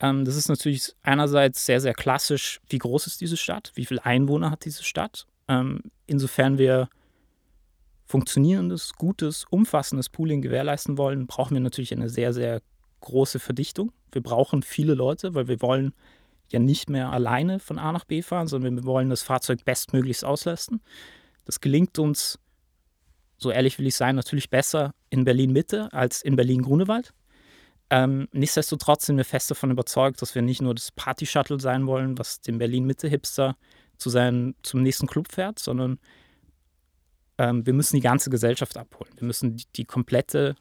Ähm, 0.00 0.24
das 0.24 0.36
ist 0.36 0.48
natürlich 0.48 0.94
einerseits 1.02 1.64
sehr, 1.64 1.80
sehr 1.80 1.94
klassisch, 1.94 2.60
wie 2.68 2.78
groß 2.78 3.06
ist 3.06 3.20
diese 3.20 3.36
Stadt, 3.36 3.72
wie 3.74 3.86
viele 3.86 4.04
Einwohner 4.04 4.50
hat 4.50 4.64
diese 4.64 4.84
Stadt. 4.84 5.26
Ähm, 5.48 5.80
insofern 6.06 6.58
wir 6.58 6.88
funktionierendes, 8.06 8.92
gutes, 8.94 9.44
umfassendes 9.50 10.08
Pooling 10.08 10.42
gewährleisten 10.42 10.96
wollen, 10.96 11.26
brauchen 11.26 11.54
wir 11.54 11.60
natürlich 11.60 11.92
eine 11.92 12.08
sehr, 12.08 12.32
sehr 12.32 12.62
große 13.00 13.38
Verdichtung. 13.38 13.92
Wir 14.12 14.22
brauchen 14.22 14.62
viele 14.62 14.94
Leute, 14.94 15.34
weil 15.34 15.48
wir 15.48 15.60
wollen 15.60 15.92
ja 16.48 16.60
nicht 16.60 16.88
mehr 16.88 17.10
alleine 17.10 17.58
von 17.58 17.78
A 17.78 17.90
nach 17.92 18.04
B 18.04 18.22
fahren, 18.22 18.46
sondern 18.46 18.76
wir 18.76 18.84
wollen 18.84 19.10
das 19.10 19.22
Fahrzeug 19.22 19.64
bestmöglichst 19.64 20.24
auslasten. 20.24 20.80
Das 21.44 21.60
gelingt 21.60 21.98
uns, 21.98 22.38
so 23.38 23.50
ehrlich 23.50 23.78
will 23.78 23.86
ich 23.86 23.96
sein, 23.96 24.14
natürlich 24.14 24.50
besser 24.50 24.94
in 25.10 25.24
Berlin 25.24 25.52
Mitte 25.52 25.92
als 25.92 26.22
in 26.22 26.36
Berlin 26.36 26.62
Grunewald. 26.62 27.12
Ähm, 27.90 28.28
nichtsdestotrotz 28.32 29.06
sind 29.06 29.16
wir 29.16 29.24
fest 29.24 29.50
davon 29.50 29.70
überzeugt, 29.70 30.20
dass 30.20 30.34
wir 30.34 30.42
nicht 30.42 30.60
nur 30.60 30.74
das 30.74 30.90
Party-Shuttle 30.90 31.60
sein 31.60 31.86
wollen, 31.86 32.18
was 32.18 32.40
den 32.40 32.58
Berlin-Mitte-Hipster 32.58 33.56
zu 33.96 34.10
zum 34.62 34.82
nächsten 34.82 35.06
Club 35.06 35.32
fährt, 35.32 35.58
sondern 35.58 35.98
ähm, 37.38 37.64
wir 37.64 37.72
müssen 37.72 37.96
die 37.96 38.02
ganze 38.02 38.30
Gesellschaft 38.30 38.76
abholen. 38.76 39.12
Wir 39.16 39.26
müssen 39.26 39.56
die, 39.56 39.64
die 39.76 39.84
komplette 39.84 40.56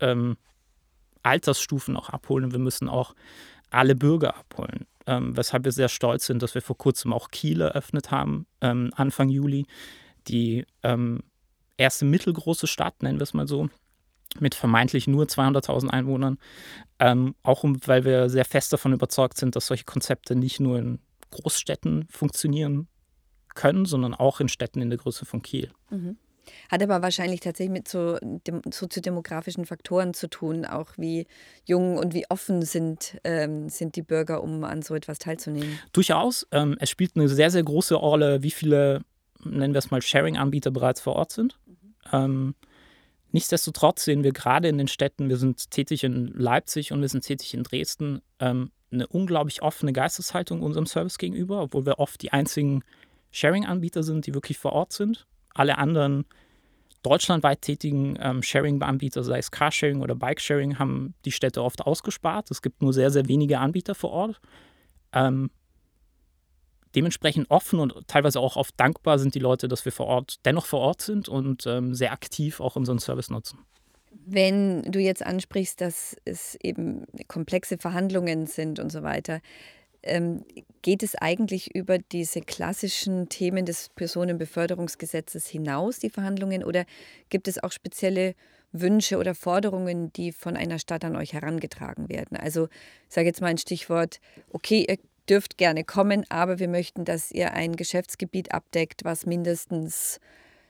ähm, 0.00 0.36
Altersstufen 1.22 1.96
auch 1.96 2.08
abholen 2.08 2.46
und 2.46 2.52
wir 2.52 2.58
müssen 2.58 2.88
auch 2.88 3.14
alle 3.70 3.94
Bürger 3.94 4.36
abholen. 4.36 4.86
Ähm, 5.06 5.36
weshalb 5.36 5.64
wir 5.64 5.72
sehr 5.72 5.88
stolz 5.88 6.26
sind, 6.26 6.42
dass 6.42 6.54
wir 6.54 6.62
vor 6.62 6.76
kurzem 6.76 7.12
auch 7.12 7.30
Kiel 7.30 7.60
eröffnet 7.60 8.10
haben, 8.10 8.46
ähm, 8.60 8.90
Anfang 8.94 9.28
Juli. 9.28 9.66
Die 10.28 10.66
ähm, 10.82 11.22
erste 11.76 12.04
mittelgroße 12.04 12.66
Stadt, 12.66 13.02
nennen 13.02 13.18
wir 13.18 13.24
es 13.24 13.34
mal 13.34 13.48
so, 13.48 13.68
mit 14.38 14.54
vermeintlich 14.54 15.06
nur 15.06 15.24
200.000 15.24 15.88
Einwohnern. 15.88 16.38
Ähm, 16.98 17.34
auch 17.42 17.64
um, 17.64 17.78
weil 17.86 18.04
wir 18.04 18.28
sehr 18.28 18.44
fest 18.44 18.72
davon 18.72 18.92
überzeugt 18.92 19.36
sind, 19.36 19.56
dass 19.56 19.66
solche 19.66 19.84
Konzepte 19.84 20.36
nicht 20.36 20.60
nur 20.60 20.78
in 20.78 21.00
Großstädten 21.30 22.06
funktionieren 22.10 22.88
können, 23.54 23.84
sondern 23.84 24.14
auch 24.14 24.40
in 24.40 24.48
Städten 24.48 24.80
in 24.80 24.90
der 24.90 24.98
Größe 24.98 25.24
von 25.24 25.42
Kiel. 25.42 25.70
Mhm. 25.90 26.16
Hat 26.70 26.82
aber 26.82 27.02
wahrscheinlich 27.02 27.40
tatsächlich 27.40 27.72
mit 27.72 27.88
so 27.88 28.18
dem, 28.20 28.62
soziodemografischen 28.70 29.66
Faktoren 29.66 30.14
zu 30.14 30.28
tun, 30.28 30.64
auch 30.64 30.90
wie 30.96 31.26
jung 31.64 31.96
und 31.96 32.14
wie 32.14 32.24
offen 32.28 32.62
sind, 32.62 33.18
ähm, 33.24 33.68
sind 33.68 33.96
die 33.96 34.02
Bürger, 34.02 34.42
um 34.42 34.64
an 34.64 34.82
so 34.82 34.94
etwas 34.94 35.18
teilzunehmen. 35.18 35.78
Durchaus. 35.92 36.46
Ähm, 36.50 36.76
es 36.80 36.90
spielt 36.90 37.12
eine 37.14 37.28
sehr, 37.28 37.50
sehr 37.50 37.62
große 37.62 37.94
Rolle, 37.94 38.42
wie 38.42 38.50
viele, 38.50 39.02
nennen 39.44 39.74
wir 39.74 39.78
es 39.78 39.90
mal, 39.90 40.02
Sharing-Anbieter 40.02 40.70
bereits 40.70 41.00
vor 41.00 41.14
Ort 41.14 41.32
sind. 41.32 41.58
Mhm. 41.66 41.74
Ähm, 42.12 42.54
nichtsdestotrotz 43.32 44.04
sehen 44.04 44.24
wir 44.24 44.32
gerade 44.32 44.68
in 44.68 44.78
den 44.78 44.88
Städten, 44.88 45.28
wir 45.28 45.36
sind 45.36 45.70
tätig 45.70 46.04
in 46.04 46.28
Leipzig 46.28 46.92
und 46.92 47.00
wir 47.00 47.08
sind 47.08 47.24
tätig 47.24 47.54
in 47.54 47.62
Dresden, 47.62 48.22
ähm, 48.38 48.70
eine 48.92 49.06
unglaublich 49.06 49.62
offene 49.62 49.92
Geisteshaltung 49.92 50.62
unserem 50.62 50.86
Service 50.86 51.18
gegenüber, 51.18 51.62
obwohl 51.62 51.86
wir 51.86 51.98
oft 51.98 52.20
die 52.22 52.32
einzigen 52.32 52.82
Sharing-Anbieter 53.30 54.02
sind, 54.02 54.26
die 54.26 54.34
wirklich 54.34 54.58
vor 54.58 54.72
Ort 54.72 54.92
sind 54.92 55.26
alle 55.54 55.78
anderen 55.78 56.24
deutschlandweit 57.02 57.62
tätigen 57.62 58.18
ähm, 58.20 58.42
Sharing-Anbieter, 58.42 59.24
sei 59.24 59.38
es 59.38 59.50
Carsharing 59.50 60.02
oder 60.02 60.14
Bikesharing, 60.14 60.78
haben 60.78 61.14
die 61.24 61.32
Städte 61.32 61.62
oft 61.62 61.82
ausgespart. 61.82 62.50
Es 62.50 62.60
gibt 62.60 62.82
nur 62.82 62.92
sehr, 62.92 63.10
sehr 63.10 63.26
wenige 63.28 63.58
Anbieter 63.58 63.94
vor 63.94 64.10
Ort. 64.10 64.40
Ähm, 65.12 65.50
dementsprechend 66.94 67.50
offen 67.50 67.80
und 67.80 67.94
teilweise 68.08 68.40
auch 68.40 68.56
oft 68.56 68.78
dankbar 68.78 69.18
sind 69.18 69.34
die 69.34 69.38
Leute, 69.38 69.68
dass 69.68 69.84
wir 69.84 69.92
vor 69.92 70.06
Ort 70.06 70.36
dennoch 70.44 70.66
vor 70.66 70.80
Ort 70.80 71.02
sind 71.02 71.28
und 71.28 71.66
ähm, 71.66 71.94
sehr 71.94 72.12
aktiv 72.12 72.60
auch 72.60 72.76
unseren 72.76 72.98
Service 72.98 73.30
nutzen. 73.30 73.58
Wenn 74.26 74.82
du 74.82 74.98
jetzt 74.98 75.24
ansprichst, 75.24 75.80
dass 75.80 76.16
es 76.24 76.56
eben 76.62 77.06
komplexe 77.28 77.78
Verhandlungen 77.78 78.46
sind 78.46 78.78
und 78.78 78.90
so 78.90 79.02
weiter, 79.02 79.40
ähm, 80.02 80.44
geht 80.82 81.02
es 81.02 81.14
eigentlich 81.14 81.74
über 81.74 81.98
diese 81.98 82.40
klassischen 82.40 83.28
Themen 83.28 83.66
des 83.66 83.90
Personenbeförderungsgesetzes 83.90 85.46
hinaus, 85.46 85.98
die 85.98 86.10
Verhandlungen, 86.10 86.64
oder 86.64 86.84
gibt 87.28 87.48
es 87.48 87.62
auch 87.62 87.72
spezielle 87.72 88.34
Wünsche 88.72 89.18
oder 89.18 89.34
Forderungen, 89.34 90.12
die 90.12 90.32
von 90.32 90.56
einer 90.56 90.78
Stadt 90.78 91.04
an 91.04 91.16
euch 91.16 91.32
herangetragen 91.32 92.08
werden? 92.08 92.36
Also 92.36 92.68
ich 93.08 93.14
sage 93.14 93.26
jetzt 93.26 93.40
mal 93.40 93.48
ein 93.48 93.58
Stichwort, 93.58 94.20
okay, 94.52 94.86
ihr 94.88 94.98
dürft 95.30 95.56
gerne 95.56 95.84
kommen, 95.84 96.24
aber 96.28 96.58
wir 96.58 96.68
möchten, 96.68 97.04
dass 97.04 97.30
ihr 97.30 97.52
ein 97.52 97.76
Geschäftsgebiet 97.76 98.52
abdeckt, 98.52 99.04
was 99.04 99.26
mindestens 99.26 100.20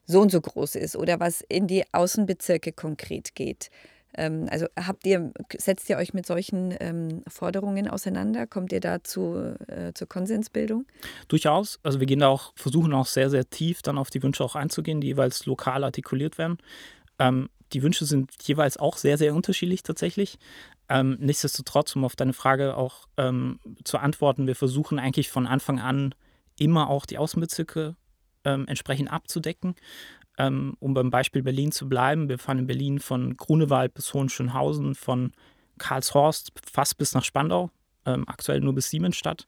so 0.07 0.21
und 0.21 0.31
so 0.31 0.41
groß 0.41 0.75
ist 0.75 0.97
oder 0.97 1.19
was 1.21 1.43
in 1.49 1.67
die 1.67 1.85
Außenbezirke 1.93 2.73
konkret 2.73 3.35
geht. 3.35 3.71
Ähm, 4.15 4.49
also 4.51 4.67
habt 4.77 5.07
ihr, 5.07 5.33
setzt 5.57 5.89
ihr 5.89 5.97
euch 5.97 6.13
mit 6.15 6.27
solchen 6.27 6.75
ähm, 6.81 7.23
Forderungen 7.29 7.89
auseinander? 7.89 8.47
Kommt 8.47 8.73
ihr 8.73 8.81
da 8.81 9.03
zu, 9.03 9.57
äh, 9.69 9.93
zur 9.95 10.09
Konsensbildung? 10.09 10.85
Durchaus. 11.29 11.79
Also 11.83 12.01
wir 12.01 12.07
gehen 12.07 12.19
da 12.19 12.29
auch, 12.29 12.53
versuchen 12.57 12.93
auch 12.93 13.07
sehr, 13.07 13.31
sehr 13.31 13.49
tief 13.49 13.83
dann 13.83 13.99
auf 13.99 14.11
die 14.11 14.23
Wünsche 14.23 14.45
auch 14.45 14.57
einzugehen, 14.57 15.01
die 15.01 15.09
jeweils 15.09 15.47
lokal 15.47 15.85
artikuliert 15.85 16.39
werden. 16.39 16.59
Ähm, 17.19 17.49
die 17.73 17.83
Wünsche 17.83 18.05
sind 18.05 18.31
jeweils 18.43 18.77
auch 18.79 18.97
sehr, 18.97 19.17
sehr 19.17 19.35
unterschiedlich 19.35 19.85
tatsächlich. 19.85 20.39
Ähm, 20.91 21.17
nichtsdestotrotz, 21.21 21.95
um 21.95 22.05
auf 22.05 22.17
deine 22.17 22.33
Frage 22.33 22.77
auch 22.77 23.07
ähm, 23.17 23.61
zu 23.85 23.99
antworten, 23.99 24.49
wir 24.49 24.57
versuchen 24.57 24.99
eigentlich 24.99 25.31
von 25.31 25.47
Anfang 25.47 25.79
an 25.79 26.17
immer 26.59 26.91
auch 26.91 27.07
die 27.07 27.17
Außenbezirke 27.17 27.95
ähm, 28.45 28.67
entsprechend 28.67 29.11
abzudecken. 29.11 29.77
Ähm, 30.37 30.77
um 30.81 30.93
beim 30.93 31.11
Beispiel 31.11 31.45
Berlin 31.45 31.71
zu 31.71 31.89
bleiben, 31.89 32.29
wir 32.29 32.39
fahren 32.39 32.59
in 32.59 32.67
Berlin 32.67 32.99
von 32.99 33.37
Grunewald 33.37 33.95
bis 33.95 34.13
Hohenschönhausen, 34.13 34.97
von 34.97 35.33
Karlshorst 35.79 36.53
fast 36.71 36.99
bis 36.99 37.15
nach 37.15 37.25
Spandau, 37.25 37.71
ähm, 38.05 38.25
aktuell 38.27 38.61
nur 38.61 38.75
bis 38.75 38.91
Siemensstadt 38.91 39.47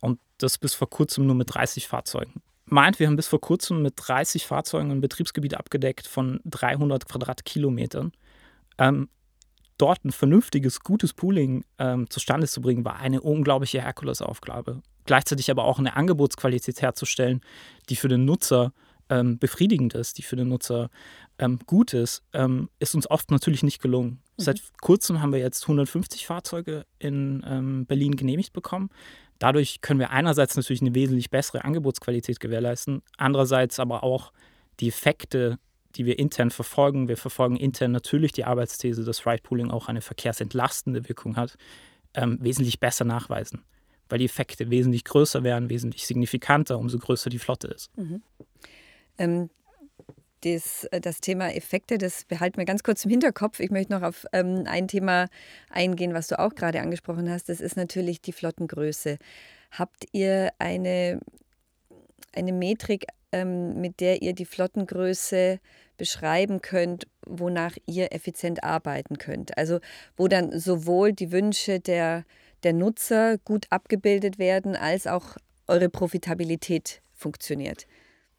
und 0.00 0.18
das 0.38 0.56
bis 0.56 0.72
vor 0.72 0.88
kurzem 0.88 1.26
nur 1.26 1.34
mit 1.34 1.54
30 1.54 1.86
Fahrzeugen. 1.86 2.40
Meint, 2.64 2.98
wir 2.98 3.08
haben 3.08 3.16
bis 3.16 3.28
vor 3.28 3.40
kurzem 3.40 3.82
mit 3.82 3.94
30 3.96 4.46
Fahrzeugen 4.46 4.90
ein 4.90 5.00
Betriebsgebiet 5.02 5.54
abgedeckt 5.54 6.06
von 6.06 6.40
300 6.44 7.06
Quadratkilometern. 7.06 8.12
Ähm, 8.78 9.08
dort 9.78 10.04
ein 10.04 10.12
vernünftiges, 10.12 10.80
gutes 10.80 11.12
Pooling 11.12 11.64
ähm, 11.78 12.10
zustande 12.10 12.46
zu 12.46 12.60
bringen, 12.60 12.84
war 12.84 12.96
eine 12.96 13.20
unglaubliche 13.20 13.80
Herkulesaufgabe. 13.80 14.82
Gleichzeitig 15.06 15.50
aber 15.50 15.64
auch 15.64 15.78
eine 15.78 15.96
Angebotsqualität 15.96 16.82
herzustellen, 16.82 17.40
die 17.88 17.96
für 17.96 18.08
den 18.08 18.24
Nutzer 18.24 18.72
ähm, 19.08 19.38
befriedigend 19.38 19.94
ist, 19.94 20.18
die 20.18 20.22
für 20.22 20.36
den 20.36 20.48
Nutzer 20.48 20.90
ähm, 21.38 21.58
gut 21.66 21.94
ist, 21.94 22.22
ähm, 22.32 22.68
ist 22.78 22.94
uns 22.94 23.10
oft 23.10 23.30
natürlich 23.30 23.62
nicht 23.62 23.80
gelungen. 23.80 24.20
Mhm. 24.36 24.42
Seit 24.42 24.62
kurzem 24.80 25.22
haben 25.22 25.32
wir 25.32 25.40
jetzt 25.40 25.62
150 25.62 26.26
Fahrzeuge 26.26 26.84
in 26.98 27.44
ähm, 27.46 27.86
Berlin 27.86 28.16
genehmigt 28.16 28.52
bekommen. 28.52 28.90
Dadurch 29.38 29.80
können 29.80 30.00
wir 30.00 30.10
einerseits 30.10 30.56
natürlich 30.56 30.82
eine 30.82 30.94
wesentlich 30.94 31.30
bessere 31.30 31.64
Angebotsqualität 31.64 32.40
gewährleisten, 32.40 33.02
andererseits 33.16 33.78
aber 33.78 34.02
auch 34.02 34.32
die 34.80 34.88
Effekte, 34.88 35.58
die 35.96 36.06
wir 36.06 36.18
intern 36.18 36.50
verfolgen. 36.50 37.08
Wir 37.08 37.16
verfolgen 37.16 37.56
intern 37.56 37.92
natürlich 37.92 38.32
die 38.32 38.44
Arbeitsthese, 38.44 39.04
dass 39.04 39.26
Ride-Pooling 39.26 39.70
auch 39.70 39.88
eine 39.88 40.00
verkehrsentlastende 40.00 41.08
Wirkung 41.08 41.36
hat, 41.36 41.56
ähm, 42.14 42.38
wesentlich 42.40 42.80
besser 42.80 43.04
nachweisen, 43.04 43.62
weil 44.08 44.18
die 44.18 44.26
Effekte 44.26 44.70
wesentlich 44.70 45.04
größer 45.04 45.42
werden, 45.42 45.70
wesentlich 45.70 46.06
signifikanter, 46.06 46.78
umso 46.78 46.98
größer 46.98 47.30
die 47.30 47.38
Flotte 47.38 47.68
ist. 47.68 47.96
Mhm. 47.96 48.22
Ähm, 49.18 49.50
das, 50.42 50.84
äh, 50.84 51.00
das, 51.00 51.20
Thema 51.20 51.52
Effekte, 51.52 51.98
das 51.98 52.24
behalten 52.24 52.58
wir 52.58 52.64
ganz 52.64 52.82
kurz 52.82 53.04
im 53.04 53.10
Hinterkopf. 53.10 53.60
Ich 53.60 53.70
möchte 53.70 53.92
noch 53.92 54.02
auf 54.02 54.26
ähm, 54.32 54.64
ein 54.66 54.88
Thema 54.88 55.28
eingehen, 55.70 56.14
was 56.14 56.28
du 56.28 56.38
auch 56.38 56.54
gerade 56.54 56.80
angesprochen 56.80 57.28
hast. 57.30 57.48
Das 57.48 57.60
ist 57.60 57.76
natürlich 57.76 58.20
die 58.20 58.32
Flottengröße. 58.32 59.18
Habt 59.72 60.06
ihr 60.12 60.52
eine, 60.58 61.20
eine 62.32 62.52
Metrik, 62.52 63.06
ähm, 63.32 63.80
mit 63.80 64.00
der 64.00 64.22
ihr 64.22 64.34
die 64.34 64.44
Flottengröße 64.44 65.60
beschreiben 65.96 66.62
könnt, 66.62 67.06
wonach 67.26 67.76
ihr 67.86 68.12
effizient 68.12 68.64
arbeiten 68.64 69.18
könnt? 69.18 69.56
Also 69.58 69.80
wo 70.16 70.28
dann 70.28 70.58
sowohl 70.58 71.12
die 71.12 71.32
Wünsche 71.32 71.80
der, 71.80 72.24
der 72.62 72.72
Nutzer 72.72 73.38
gut 73.38 73.66
abgebildet 73.70 74.38
werden, 74.38 74.76
als 74.76 75.06
auch 75.06 75.36
eure 75.66 75.88
Profitabilität 75.88 77.02
funktioniert? 77.12 77.86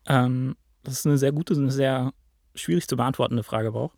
Ähm, 0.08 0.55
das 0.84 0.96
ist 0.96 1.05
eine 1.05 1.17
sehr 1.17 1.31
gute, 1.31 1.53
eine 1.53 1.72
sehr 1.72 2.13
schwierig 2.55 2.88
zu 2.88 2.98
beantwortende 2.98 3.43
Frage 3.43 3.69
aber 3.69 3.81
auch. 3.81 3.96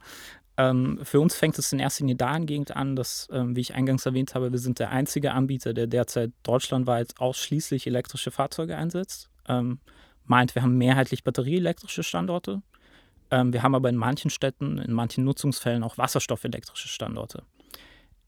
Ähm, 0.57 0.99
für 1.03 1.19
uns 1.19 1.35
fängt 1.35 1.57
es 1.57 1.71
in 1.71 1.79
erster 1.79 2.03
Linie 2.03 2.17
dahingehend 2.17 2.75
an, 2.75 2.95
dass, 2.95 3.27
ähm, 3.31 3.55
wie 3.55 3.61
ich 3.61 3.73
eingangs 3.73 4.05
erwähnt 4.05 4.35
habe, 4.35 4.51
wir 4.51 4.59
sind 4.59 4.79
der 4.79 4.91
einzige 4.91 5.31
Anbieter, 5.31 5.73
der 5.73 5.87
derzeit 5.87 6.31
deutschlandweit 6.43 7.13
ausschließlich 7.17 7.87
elektrische 7.87 8.31
Fahrzeuge 8.31 8.75
einsetzt. 8.75 9.29
Ähm, 9.47 9.79
meint, 10.31 10.55
wir 10.55 10.63
haben 10.63 10.77
mehrheitlich 10.77 11.23
batterieelektrische 11.23 12.03
Standorte. 12.03 12.61
Ähm, 13.29 13.53
wir 13.53 13.61
haben 13.61 13.75
aber 13.75 13.89
in 13.89 13.97
manchen 13.97 14.31
Städten, 14.31 14.77
in 14.79 14.93
manchen 14.93 15.23
Nutzungsfällen 15.25 15.83
auch 15.83 15.97
wasserstoffelektrische 15.97 16.87
Standorte. 16.87 17.43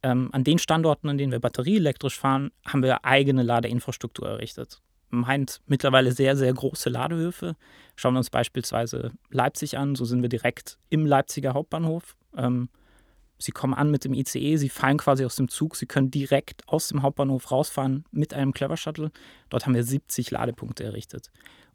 Ähm, 0.03 0.29
an 0.33 0.43
den 0.43 0.60
Standorten, 0.60 1.10
an 1.10 1.17
denen 1.17 1.31
wir 1.31 1.39
batterieelektrisch 1.39 2.19
fahren, 2.19 2.51
haben 2.65 2.83
wir 2.83 3.05
eigene 3.05 3.41
Ladeinfrastruktur 3.41 4.27
errichtet 4.27 4.81
meint 5.13 5.62
mittlerweile 5.67 6.12
sehr, 6.12 6.36
sehr 6.36 6.51
große 6.51 6.89
Ladehöfe. 6.89 7.55
Schauen 7.95 8.15
wir 8.15 8.17
uns 8.17 8.31
beispielsweise 8.31 9.12
Leipzig 9.29 9.77
an, 9.77 9.95
so 9.95 10.05
sind 10.05 10.24
wir 10.24 10.29
direkt 10.29 10.79
im 10.89 11.05
Leipziger 11.05 11.53
Hauptbahnhof. 11.53 12.15
Ähm, 12.36 12.69
sie 13.38 13.51
kommen 13.51 13.75
an 13.75 13.91
mit 13.91 14.05
dem 14.05 14.13
ICE, 14.13 14.57
sie 14.57 14.69
fallen 14.69 14.98
quasi 14.98 15.24
aus 15.24 15.36
dem 15.36 15.50
Zug, 15.50 15.75
sie 15.75 15.86
können 15.86 16.10
direkt 16.10 16.67
aus 16.67 16.88
dem 16.88 17.03
Hauptbahnhof 17.03 17.51
rausfahren 17.51 18.05
mit 18.12 18.33
einem 18.33 18.53
Clever 18.53 18.75
Shuttle. 18.75 19.12
Dort 19.50 19.65
haben 19.65 19.75
wir 19.75 19.83
70 19.83 20.31
Ladepunkte 20.31 20.83
errichtet 20.83 21.29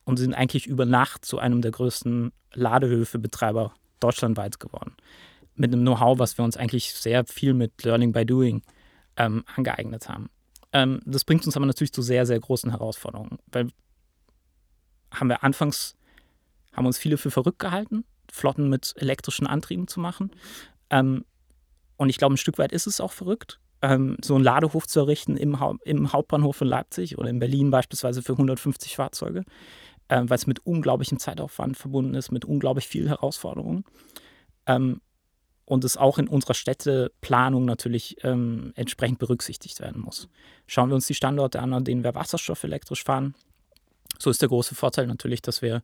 und 0.09 0.17
sind 0.17 0.33
eigentlich 0.33 0.67
über 0.67 0.87
Nacht 0.87 1.27
zu 1.27 1.39
einem 1.39 1.61
der 1.61 1.71
größten 1.71 2.33
Ladehöfe-Betreiber 2.55 3.75
deutschlandweit 4.01 4.59
geworden. 4.59 4.97
Mit 5.55 5.71
einem 5.71 5.83
Know-how, 5.83 6.19
was 6.19 6.39
wir 6.39 6.47
uns 6.47 6.57
eigentlich 6.57 6.95
sehr 6.95 7.27
viel 7.27 7.53
mit 7.53 7.85
Learning 7.85 8.13
by 8.13 8.25
Doing 8.25 8.63
ähm, 9.19 9.45
angeeignet 9.55 10.09
haben. 10.09 10.31
Ähm, 10.73 11.01
das 11.05 11.25
bringt 11.25 11.45
uns 11.45 11.59
aber 11.59 11.67
natürlich 11.67 11.93
zu 11.93 12.01
sehr, 12.01 12.25
sehr 12.25 12.41
großen 12.41 12.71
Herausforderungen, 12.71 13.39
weil 13.53 13.69
haben 15.13 15.29
wir 15.29 15.45
anfangs, 15.45 15.95
haben 16.73 16.87
uns 16.87 16.97
viele 16.97 17.19
für 17.19 17.31
verrückt 17.31 17.59
gehalten, 17.59 18.05
Flotten 18.33 18.71
mit 18.71 18.95
elektrischen 18.97 19.47
Antrieben 19.47 19.89
zu 19.89 20.01
machen. 20.01 20.31
Ähm, 20.89 21.27
und 21.99 22.09
ich 22.09 22.17
glaube, 22.17 22.33
ein 22.33 22.39
Stück 22.39 22.57
weit 22.57 22.73
ist 22.73 22.87
es 22.87 22.99
auch 22.99 23.13
verrückt, 23.13 23.61
ähm, 23.83 24.17
so 24.25 24.37
einen 24.37 24.45
Ladehof 24.45 24.87
zu 24.87 25.01
errichten 25.01 25.37
im, 25.37 25.61
ha 25.61 25.75
im, 25.85 26.15
Hauptbahnhof 26.15 26.63
in 26.63 26.69
Leipzig 26.69 27.19
oder 27.19 27.29
in 27.29 27.41
Berlin 27.41 27.71
beispielsweise 27.71 28.23
für 28.23 28.33
150 28.33 28.97
Fahrzeuge, 28.97 29.45
äh, 30.09 30.23
weil 30.25 30.37
es 30.37 30.47
mit 30.47 30.65
unglaublichem 30.67 31.19
Zeitaufwand 31.19 31.77
verbunden 31.77 32.15
ist, 32.15 32.33
mit 32.33 32.45
unglaublich 32.45 32.89
vielen 32.89 33.09
Herausforderungen. 33.09 33.85
Ähm, 34.67 35.01
und 35.65 35.85
es 35.85 35.99
auch 35.99 36.19
in 36.19 36.29
unserer 36.29 36.55
Städteplanung 36.55 37.67
natürlich 37.67 38.17
ähm, 38.25 38.73
entsprechend 38.75 39.19
berücksichtigt 39.19 39.81
werden 39.81 40.01
muss. 40.01 40.29
Schauen 40.67 40.89
wir 40.89 40.95
uns 40.95 41.07
die 41.07 41.15
Standorte 41.15 41.61
an, 41.61 41.75
an 41.75 41.85
denen 41.85 42.05
wir 42.05 42.15
Wasserstoff 42.15 42.65
elektrisch 42.65 43.05
fahren. 43.05 43.35
So 44.19 44.31
ist 44.31 44.41
der 44.41 44.49
große 44.49 44.75
Vorteil 44.75 45.07
natürlich, 45.07 45.43
dass 45.43 45.61
wir 45.61 45.83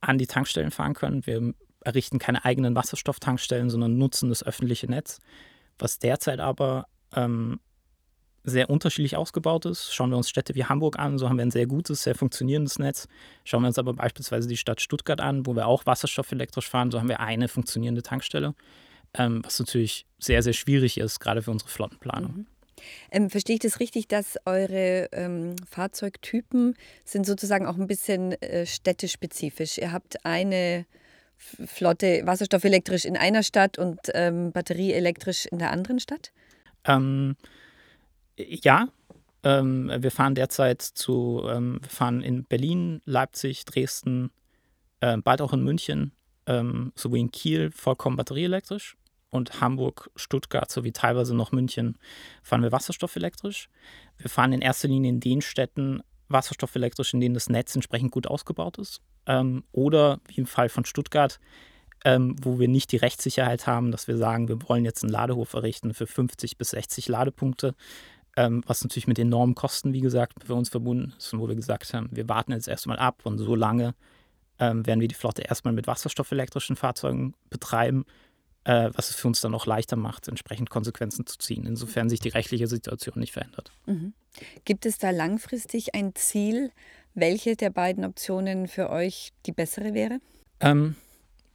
an 0.00 0.16
die 0.16 0.26
Tankstellen 0.26 0.70
fahren 0.70 0.94
können. 0.94 1.26
Wir 1.26 1.52
errichten 1.80 2.18
keine 2.18 2.46
eigenen 2.46 2.74
Wasserstofftankstellen, 2.74 3.68
sondern 3.68 3.98
nutzen 3.98 4.30
das 4.30 4.42
öffentliche 4.42 4.86
Netz, 4.86 5.20
was 5.78 5.98
derzeit 5.98 6.40
aber 6.40 6.86
ähm, 7.14 7.60
sehr 8.46 8.70
unterschiedlich 8.70 9.16
ausgebaut 9.16 9.66
ist. 9.66 9.94
Schauen 9.94 10.10
wir 10.10 10.16
uns 10.16 10.30
Städte 10.30 10.54
wie 10.54 10.64
Hamburg 10.64 10.98
an, 10.98 11.18
so 11.18 11.28
haben 11.28 11.36
wir 11.36 11.44
ein 11.44 11.50
sehr 11.50 11.66
gutes, 11.66 12.02
sehr 12.02 12.14
funktionierendes 12.14 12.78
Netz. 12.78 13.08
Schauen 13.44 13.62
wir 13.62 13.68
uns 13.68 13.78
aber 13.78 13.92
beispielsweise 13.92 14.48
die 14.48 14.56
Stadt 14.56 14.80
Stuttgart 14.80 15.20
an, 15.20 15.46
wo 15.46 15.54
wir 15.54 15.66
auch 15.66 15.84
Wasserstoff 15.84 16.32
elektrisch 16.32 16.68
fahren, 16.68 16.90
so 16.90 16.98
haben 16.98 17.08
wir 17.08 17.20
eine 17.20 17.48
funktionierende 17.48 18.02
Tankstelle 18.02 18.54
ähm, 19.18 19.42
was 19.44 19.58
natürlich 19.58 20.06
sehr, 20.18 20.42
sehr 20.42 20.52
schwierig 20.52 20.98
ist, 20.98 21.20
gerade 21.20 21.42
für 21.42 21.50
unsere 21.50 21.70
Flottenplanung. 21.70 22.32
Mhm. 22.32 22.46
Ähm, 23.10 23.30
verstehe 23.30 23.54
ich 23.54 23.60
das 23.60 23.80
richtig, 23.80 24.06
dass 24.06 24.36
eure 24.44 25.08
ähm, 25.12 25.56
Fahrzeugtypen 25.68 26.74
sind 27.04 27.26
sozusagen 27.26 27.66
auch 27.66 27.76
ein 27.76 27.86
bisschen 27.86 28.32
äh, 28.42 28.66
städtespezifisch? 28.66 29.78
Ihr 29.78 29.92
habt 29.92 30.24
eine 30.26 30.84
Flotte 31.38 32.22
wasserstoffelektrisch 32.24 33.04
in 33.04 33.16
einer 33.16 33.42
Stadt 33.42 33.78
und 33.78 34.00
ähm, 34.14 34.52
batterieelektrisch 34.52 35.46
in 35.46 35.58
der 35.58 35.70
anderen 35.70 36.00
Stadt? 36.00 36.32
Ähm, 36.84 37.36
ja, 38.36 38.88
ähm, 39.42 39.90
wir 39.98 40.10
fahren 40.10 40.34
derzeit 40.34 40.82
zu, 40.82 41.46
ähm, 41.48 41.78
wir 41.80 41.90
fahren 41.90 42.22
in 42.22 42.44
Berlin, 42.44 43.00
Leipzig, 43.04 43.64
Dresden, 43.64 44.30
äh, 45.00 45.16
bald 45.18 45.40
auch 45.40 45.52
in 45.52 45.62
München, 45.62 46.12
sowie 46.48 47.18
in 47.18 47.32
Kiel 47.32 47.72
vollkommen 47.72 48.16
batterieelektrisch 48.16 48.96
und 49.30 49.60
Hamburg, 49.60 50.10
Stuttgart 50.16 50.70
sowie 50.70 50.92
teilweise 50.92 51.34
noch 51.34 51.52
München 51.52 51.98
fahren 52.42 52.62
wir 52.62 52.72
wasserstoffelektrisch. 52.72 53.68
Wir 54.18 54.30
fahren 54.30 54.52
in 54.52 54.62
erster 54.62 54.88
Linie 54.88 55.10
in 55.10 55.20
den 55.20 55.42
Städten 55.42 56.02
wasserstoffelektrisch, 56.28 57.14
in 57.14 57.20
denen 57.20 57.34
das 57.34 57.48
Netz 57.48 57.74
entsprechend 57.74 58.10
gut 58.10 58.26
ausgebaut 58.26 58.78
ist. 58.78 59.00
Ähm, 59.26 59.62
oder 59.72 60.20
wie 60.26 60.40
im 60.40 60.46
Fall 60.46 60.68
von 60.68 60.84
Stuttgart, 60.84 61.38
ähm, 62.04 62.36
wo 62.42 62.58
wir 62.58 62.68
nicht 62.68 62.92
die 62.92 62.96
Rechtssicherheit 62.96 63.66
haben, 63.66 63.92
dass 63.92 64.08
wir 64.08 64.16
sagen, 64.16 64.48
wir 64.48 64.68
wollen 64.68 64.84
jetzt 64.84 65.04
einen 65.04 65.12
Ladehof 65.12 65.54
errichten 65.54 65.94
für 65.94 66.06
50 66.06 66.58
bis 66.58 66.70
60 66.70 67.08
Ladepunkte, 67.08 67.74
ähm, 68.36 68.62
was 68.66 68.82
natürlich 68.82 69.06
mit 69.06 69.18
enormen 69.18 69.54
Kosten, 69.54 69.92
wie 69.92 70.00
gesagt, 70.00 70.44
für 70.44 70.54
uns 70.54 70.68
verbunden 70.68 71.14
ist 71.16 71.32
und 71.32 71.40
wo 71.40 71.48
wir 71.48 71.54
gesagt 71.54 71.92
haben, 71.92 72.08
wir 72.12 72.28
warten 72.28 72.52
jetzt 72.52 72.68
erstmal 72.68 72.98
ab 72.98 73.22
und 73.24 73.38
so 73.38 73.54
lange 73.54 73.94
ähm, 74.58 74.86
werden 74.86 75.00
wir 75.00 75.08
die 75.08 75.14
Flotte 75.14 75.42
erstmal 75.42 75.74
mit 75.74 75.86
wasserstoffelektrischen 75.86 76.76
Fahrzeugen 76.76 77.34
betreiben 77.50 78.04
äh, 78.66 78.90
was 78.94 79.10
es 79.10 79.16
für 79.16 79.28
uns 79.28 79.40
dann 79.40 79.54
auch 79.54 79.66
leichter 79.66 79.96
macht, 79.96 80.26
entsprechend 80.28 80.70
Konsequenzen 80.70 81.24
zu 81.24 81.38
ziehen, 81.38 81.66
insofern 81.66 82.08
sich 82.08 82.18
die 82.18 82.30
rechtliche 82.30 82.66
Situation 82.66 83.14
nicht 83.18 83.32
verändert. 83.32 83.70
Mhm. 83.86 84.12
Gibt 84.64 84.86
es 84.86 84.98
da 84.98 85.10
langfristig 85.10 85.94
ein 85.94 86.14
Ziel, 86.14 86.72
welche 87.14 87.54
der 87.54 87.70
beiden 87.70 88.04
Optionen 88.04 88.66
für 88.66 88.90
euch 88.90 89.32
die 89.46 89.52
bessere 89.52 89.94
wäre? 89.94 90.18
Ähm, 90.58 90.96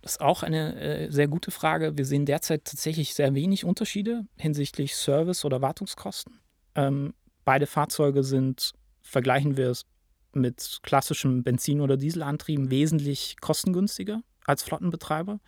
das 0.01 0.13
ist 0.13 0.21
auch 0.21 0.41
eine 0.41 0.79
äh, 0.79 1.11
sehr 1.11 1.27
gute 1.27 1.51
Frage. 1.51 1.97
Wir 1.97 2.05
sehen 2.05 2.25
derzeit 2.25 2.63
tatsächlich 2.63 3.13
sehr 3.13 3.35
wenig 3.35 3.65
Unterschiede 3.65 4.25
hinsichtlich 4.37 4.95
Service- 4.95 5.43
oder 5.43 5.61
Wartungskosten. 5.61 6.39
Ähm, 6.75 7.13
beide 7.45 7.67
Fahrzeuge 7.67 8.23
sind, 8.23 8.73
vergleichen 9.01 9.57
wir 9.57 9.69
es 9.69 9.85
mit 10.33 10.79
klassischem 10.83 11.43
Benzin- 11.43 11.81
oder 11.81 11.97
Dieselantrieben, 11.97 12.69
wesentlich 12.69 13.35
kostengünstiger 13.41 14.21
als 14.45 14.63
Flottenbetreiber. 14.63 15.39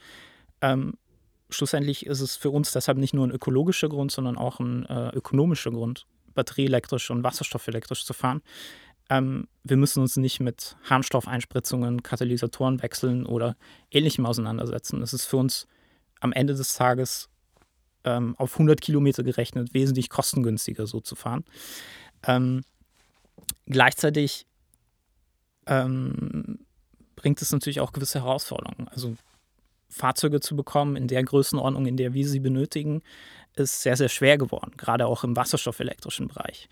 Ähm, 0.62 0.94
schlussendlich 1.50 2.06
ist 2.06 2.20
es 2.20 2.36
für 2.36 2.50
uns 2.50 2.72
deshalb 2.72 2.98
nicht 2.98 3.14
nur 3.14 3.26
ein 3.26 3.32
ökologischer 3.32 3.90
Grund, 3.90 4.12
sondern 4.12 4.38
auch 4.38 4.60
ein 4.60 4.86
äh, 4.86 5.10
ökonomischer 5.10 5.72
Grund, 5.72 6.06
batterieelektrisch 6.34 7.12
und 7.12 7.24
wasserstoffelektrisch 7.24 8.06
zu 8.06 8.14
fahren. 8.14 8.42
Ähm, 9.10 9.48
wir 9.64 9.78
müssen 9.78 10.02
uns 10.02 10.18
nicht 10.18 10.40
mit 10.40 10.76
Harnstoffeinspritzungen, 10.90 12.04
Katalysatoren 12.04 12.82
wechseln 12.82 13.26
oder 13.26 13.56
ähnlichem 13.92 14.26
auseinandersetzen. 14.26 15.02
Es 15.02 15.14
ist 15.14 15.26
für 15.26 15.38
uns 15.38 15.68
am 16.20 16.32
Ende 16.32 16.54
des 16.56 16.74
Tages 16.76 17.30
ähm, 18.04 18.36
auf 18.38 18.54
100 18.54 18.82
Kilometer 18.82 19.24
gerechnet 19.24 19.74
wesentlich 19.74 20.10
kostengünstiger 20.10 20.88
so 20.88 21.00
zu 21.00 21.16
fahren. 21.16 21.44
Ähm, 22.26 22.62
gleichzeitig 23.66 24.46
ähm, 25.68 26.60
bringt 27.16 27.42
es 27.42 27.52
natürlich 27.52 27.80
auch 27.80 27.94
gewisse 27.94 28.22
Herausforderungen. 28.22 28.88
Also 28.90 29.16
Fahrzeuge 29.90 30.40
zu 30.40 30.56
bekommen 30.56 30.96
in 30.96 31.08
der 31.08 31.24
Größenordnung, 31.24 31.86
in 31.86 31.98
der 31.98 32.14
wir 32.14 32.28
sie 32.28 32.40
benötigen, 32.40 33.02
ist 33.56 33.82
sehr, 33.84 33.96
sehr 33.96 34.10
schwer 34.10 34.38
geworden, 34.38 34.72
gerade 34.78 35.06
auch 35.06 35.24
im 35.24 35.36
wasserstoffelektrischen 35.36 36.28
Bereich. 36.28 36.68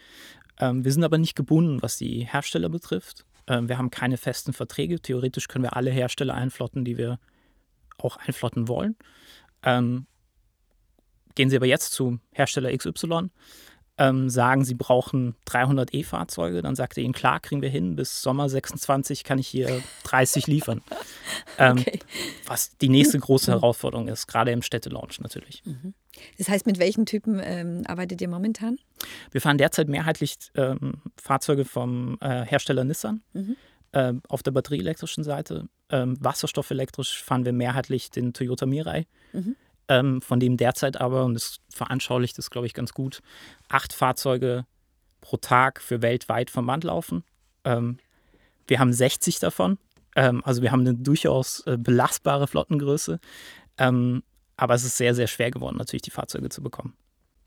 Ähm, 0.59 0.83
wir 0.83 0.91
sind 0.91 1.03
aber 1.03 1.17
nicht 1.17 1.35
gebunden, 1.35 1.81
was 1.81 1.97
die 1.97 2.25
Hersteller 2.25 2.69
betrifft. 2.69 3.25
Ähm, 3.47 3.69
wir 3.69 3.77
haben 3.77 3.91
keine 3.91 4.17
festen 4.17 4.53
Verträge. 4.53 4.99
Theoretisch 4.99 5.47
können 5.47 5.63
wir 5.63 5.75
alle 5.75 5.91
Hersteller 5.91 6.33
einflotten, 6.33 6.83
die 6.83 6.97
wir 6.97 7.19
auch 7.97 8.17
einflotten 8.17 8.67
wollen. 8.67 8.95
Ähm, 9.63 10.07
gehen 11.41 11.49
Sie 11.49 11.55
aber 11.55 11.65
jetzt 11.65 11.93
zu 11.93 12.19
Hersteller 12.33 12.71
XY, 12.71 13.31
ähm, 13.97 14.29
sagen, 14.29 14.63
sie 14.63 14.75
brauchen 14.75 15.33
300 15.45 15.91
E-Fahrzeuge, 15.91 16.61
dann 16.61 16.75
sagt 16.75 16.99
er 16.99 17.03
ihnen, 17.03 17.15
klar, 17.15 17.39
kriegen 17.39 17.63
wir 17.63 17.69
hin, 17.69 17.95
bis 17.95 18.21
Sommer 18.21 18.47
26 18.47 19.23
kann 19.23 19.39
ich 19.39 19.47
hier 19.47 19.81
30 20.03 20.45
liefern. 20.45 20.83
ähm, 21.57 21.79
okay. 21.79 21.97
Was 22.45 22.77
die 22.77 22.89
nächste 22.89 23.17
große 23.17 23.49
Herausforderung 23.49 24.07
ist, 24.07 24.27
gerade 24.27 24.51
im 24.51 24.61
Städtelaunch 24.61 25.19
natürlich. 25.19 25.63
Mhm. 25.65 25.95
Das 26.37 26.47
heißt, 26.47 26.67
mit 26.67 26.77
welchen 26.77 27.07
Typen 27.07 27.41
ähm, 27.43 27.85
arbeitet 27.87 28.21
ihr 28.21 28.29
momentan? 28.29 28.77
Wir 29.31 29.41
fahren 29.41 29.57
derzeit 29.57 29.87
mehrheitlich 29.87 30.35
ähm, 30.53 31.01
Fahrzeuge 31.19 31.65
vom 31.65 32.19
äh, 32.21 32.45
Hersteller 32.45 32.83
Nissan. 32.83 33.23
Mhm. 33.33 33.55
Ähm, 33.93 34.21
auf 34.29 34.43
der 34.43 34.51
batterieelektrischen 34.51 35.23
Seite. 35.23 35.67
Ähm, 35.89 36.17
wasserstoffelektrisch 36.19 37.23
fahren 37.23 37.45
wir 37.45 37.51
mehrheitlich 37.51 38.11
den 38.11 38.31
Toyota 38.31 38.67
Mirai. 38.67 39.07
Mhm 39.33 39.55
ähm, 39.91 40.21
von 40.21 40.39
dem 40.39 40.55
derzeit 40.55 41.01
aber, 41.01 41.25
und 41.25 41.33
das 41.33 41.59
veranschaulicht 41.69 42.37
das, 42.37 42.49
glaube 42.49 42.65
ich, 42.65 42.73
ganz 42.73 42.93
gut, 42.93 43.21
acht 43.67 43.91
Fahrzeuge 43.91 44.65
pro 45.19 45.35
Tag 45.35 45.81
für 45.81 46.01
weltweit 46.01 46.49
vom 46.49 46.65
Band 46.65 46.85
laufen. 46.85 47.25
Ähm, 47.65 47.97
wir 48.67 48.79
haben 48.79 48.93
60 48.93 49.39
davon. 49.39 49.77
Ähm, 50.15 50.41
also 50.45 50.61
wir 50.61 50.71
haben 50.71 50.79
eine 50.81 50.95
durchaus 50.95 51.67
äh, 51.67 51.77
belastbare 51.77 52.47
Flottengröße. 52.47 53.19
Ähm, 53.77 54.23
aber 54.55 54.75
es 54.75 54.85
ist 54.85 54.95
sehr, 54.95 55.13
sehr 55.13 55.27
schwer 55.27 55.51
geworden, 55.51 55.77
natürlich 55.77 56.03
die 56.03 56.11
Fahrzeuge 56.11 56.47
zu 56.47 56.63
bekommen. 56.63 56.93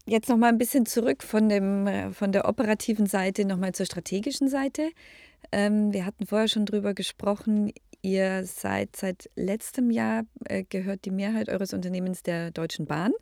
Jetzt 0.07 0.29
noch 0.29 0.37
mal 0.37 0.49
ein 0.49 0.59
bisschen 0.59 0.85
zurück 0.85 1.23
von, 1.23 1.49
dem, 1.49 1.87
äh, 1.87 2.13
von 2.13 2.31
der 2.31 2.47
operativen 2.47 3.07
Seite 3.07 3.47
noch 3.47 3.57
mal 3.57 3.73
zur 3.73 3.87
strategischen 3.87 4.51
Seite. 4.51 4.91
Ähm, 5.55 5.93
wir 5.93 6.05
hatten 6.05 6.27
vorher 6.27 6.49
schon 6.49 6.67
drüber 6.67 6.95
gesprochen. 6.95 7.73
Ihr 8.03 8.45
seid 8.45 8.97
seit 8.97 9.31
letztem 9.37 9.93
Jahr, 9.93 10.25
äh, 10.47 10.65
gehört 10.69 11.05
die 11.05 11.13
Mehrheit 11.13 11.49
eures 11.49 11.73
Unternehmens 11.73 12.25
der 12.25 12.51
Deutschen 12.51 12.87
Bahn, 12.87 13.13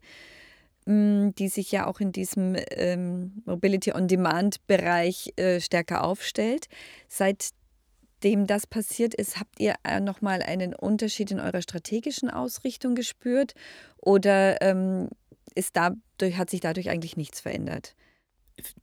mh, 0.87 0.95
mm, 0.95 1.35
die 1.35 1.49
sich 1.49 1.71
ja 1.71 1.87
auch 1.87 2.01
in 2.01 2.11
diesem 2.11 2.57
ähm, 2.71 3.43
Mobility-on-Demand-Bereich 3.45 5.35
äh, 5.37 5.61
stärker 5.61 6.05
aufstellt. 6.05 6.69
Seitdem 7.07 8.47
das 8.47 8.67
passiert 8.67 9.13
ist, 9.13 9.39
habt 9.39 9.61
ihr 9.61 9.75
äh, 9.85 10.01
nochmal 10.01 10.41
einen 10.41 10.75
Unterschied 10.75 11.33
in 11.33 11.39
eurer 11.39 11.61
strategischen 11.61 12.31
Ausrichtung 12.31 12.95
gespürt 12.95 13.53
oder 13.99 14.63
ähm, 14.63 15.11
ist 15.55 15.77
dadurch, 15.77 16.39
hat 16.39 16.49
sich 16.49 16.61
dadurch 16.61 16.89
eigentlich 16.89 17.19
nichts 17.19 17.41
verändert? 17.41 17.95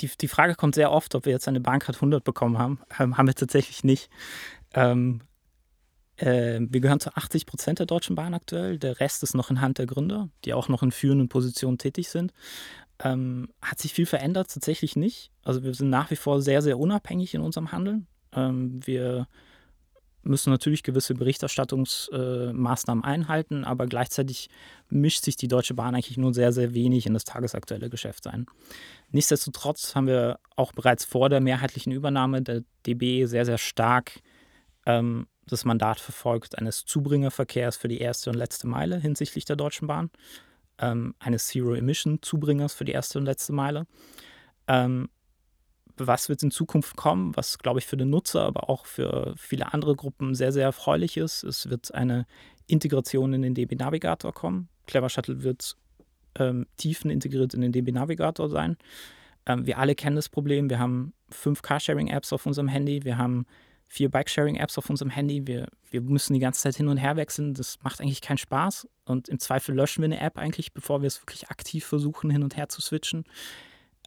Die, 0.01 0.09
die 0.19 0.27
Frage 0.27 0.55
kommt 0.55 0.75
sehr 0.75 0.91
oft, 0.91 1.15
ob 1.15 1.25
wir 1.25 1.33
jetzt 1.33 1.47
eine 1.47 1.59
Bahncard 1.59 1.95
100 1.95 2.23
bekommen 2.23 2.57
haben. 2.57 2.79
Haben 2.91 3.27
wir 3.27 3.35
tatsächlich 3.35 3.83
nicht. 3.83 4.09
Ähm, 4.73 5.21
äh, 6.17 6.59
wir 6.61 6.81
gehören 6.81 6.99
zu 6.99 7.15
80 7.15 7.45
Prozent 7.45 7.79
der 7.79 7.85
Deutschen 7.85 8.15
Bahn 8.15 8.33
aktuell. 8.33 8.77
Der 8.77 8.99
Rest 8.99 9.23
ist 9.23 9.35
noch 9.35 9.49
in 9.49 9.61
Hand 9.61 9.77
der 9.77 9.85
Gründer, 9.85 10.29
die 10.45 10.53
auch 10.53 10.67
noch 10.67 10.83
in 10.83 10.91
führenden 10.91 11.29
Positionen 11.29 11.77
tätig 11.77 12.09
sind. 12.09 12.33
Ähm, 13.01 13.49
hat 13.61 13.79
sich 13.79 13.93
viel 13.93 14.05
verändert? 14.05 14.51
Tatsächlich 14.53 14.95
nicht. 14.95 15.31
Also 15.43 15.63
wir 15.63 15.73
sind 15.73 15.89
nach 15.89 16.11
wie 16.11 16.17
vor 16.17 16.41
sehr, 16.41 16.61
sehr 16.61 16.77
unabhängig 16.77 17.33
in 17.33 17.41
unserem 17.41 17.71
Handeln. 17.71 18.07
Ähm, 18.33 18.85
wir 18.85 19.27
müssen 20.21 20.49
natürlich 20.49 20.83
gewisse 20.83 21.13
Berichterstattungsmaßnahmen 21.13 23.03
äh, 23.03 23.07
einhalten, 23.07 23.63
aber 23.63 23.87
gleichzeitig 23.87 24.49
mischt 24.89 25.23
sich 25.23 25.35
die 25.35 25.47
Deutsche 25.47 25.73
Bahn 25.73 25.95
eigentlich 25.95 26.17
nur 26.17 26.33
sehr, 26.33 26.51
sehr 26.51 26.73
wenig 26.73 27.05
in 27.05 27.13
das 27.13 27.23
tagesaktuelle 27.23 27.89
Geschäft 27.89 28.27
ein. 28.27 28.45
Nichtsdestotrotz 29.11 29.95
haben 29.95 30.07
wir 30.07 30.39
auch 30.55 30.73
bereits 30.73 31.05
vor 31.05 31.29
der 31.29 31.39
mehrheitlichen 31.39 31.91
Übernahme 31.91 32.41
der 32.41 32.63
DB 32.85 33.25
sehr, 33.25 33.45
sehr 33.45 33.57
stark 33.57 34.19
ähm, 34.85 35.27
das 35.49 35.65
Mandat 35.65 35.99
verfolgt 35.99 36.57
eines 36.57 36.85
Zubringerverkehrs 36.85 37.75
für 37.77 37.87
die 37.87 37.99
erste 37.99 38.29
und 38.29 38.35
letzte 38.35 38.67
Meile 38.67 38.99
hinsichtlich 38.99 39.45
der 39.45 39.55
Deutschen 39.55 39.87
Bahn, 39.87 40.11
ähm, 40.77 41.15
eines 41.19 41.47
Zero-Emission-Zubringers 41.47 42.73
für 42.73 42.85
die 42.85 42.91
erste 42.91 43.19
und 43.19 43.25
letzte 43.25 43.53
Meile. 43.53 43.87
Ähm, 44.67 45.09
was 46.07 46.29
wird 46.29 46.43
in 46.43 46.51
Zukunft 46.51 46.95
kommen, 46.95 47.35
was, 47.35 47.57
glaube 47.57 47.79
ich, 47.79 47.85
für 47.85 47.97
den 47.97 48.09
Nutzer, 48.09 48.43
aber 48.43 48.69
auch 48.69 48.85
für 48.85 49.33
viele 49.37 49.73
andere 49.73 49.95
Gruppen 49.95 50.35
sehr, 50.35 50.51
sehr 50.51 50.63
erfreulich 50.63 51.17
ist. 51.17 51.43
Es 51.43 51.69
wird 51.69 51.93
eine 51.93 52.25
Integration 52.67 53.33
in 53.33 53.41
den 53.41 53.53
DB 53.53 53.75
Navigator 53.75 54.33
kommen. 54.33 54.69
Clever 54.87 55.09
Shuttle 55.09 55.43
wird 55.43 55.75
ähm, 56.35 56.67
tiefen 56.77 57.09
integriert 57.09 57.53
in 57.53 57.61
den 57.61 57.71
DB 57.71 57.91
Navigator 57.91 58.49
sein. 58.49 58.77
Ähm, 59.45 59.65
wir 59.65 59.77
alle 59.77 59.95
kennen 59.95 60.15
das 60.15 60.29
Problem. 60.29 60.69
Wir 60.69 60.79
haben 60.79 61.13
fünf 61.29 61.61
Carsharing-Apps 61.61 62.33
auf 62.33 62.45
unserem 62.45 62.67
Handy. 62.67 63.03
Wir 63.03 63.17
haben 63.17 63.45
vier 63.87 64.09
Bike-Sharing-Apps 64.09 64.77
auf 64.77 64.89
unserem 64.89 65.09
Handy. 65.09 65.47
Wir, 65.47 65.67
wir 65.89 66.01
müssen 66.01 66.33
die 66.33 66.39
ganze 66.39 66.61
Zeit 66.61 66.75
hin 66.75 66.87
und 66.87 66.97
her 66.97 67.15
wechseln. 67.15 67.55
Das 67.55 67.79
macht 67.81 67.99
eigentlich 67.99 68.21
keinen 68.21 68.37
Spaß. 68.37 68.87
Und 69.05 69.27
im 69.29 69.39
Zweifel 69.39 69.73
löschen 69.73 70.03
wir 70.03 70.05
eine 70.05 70.21
App 70.21 70.37
eigentlich, 70.37 70.73
bevor 70.73 71.01
wir 71.01 71.07
es 71.07 71.21
wirklich 71.21 71.49
aktiv 71.49 71.85
versuchen, 71.85 72.29
hin 72.29 72.43
und 72.43 72.55
her 72.55 72.69
zu 72.69 72.81
switchen. 72.81 73.23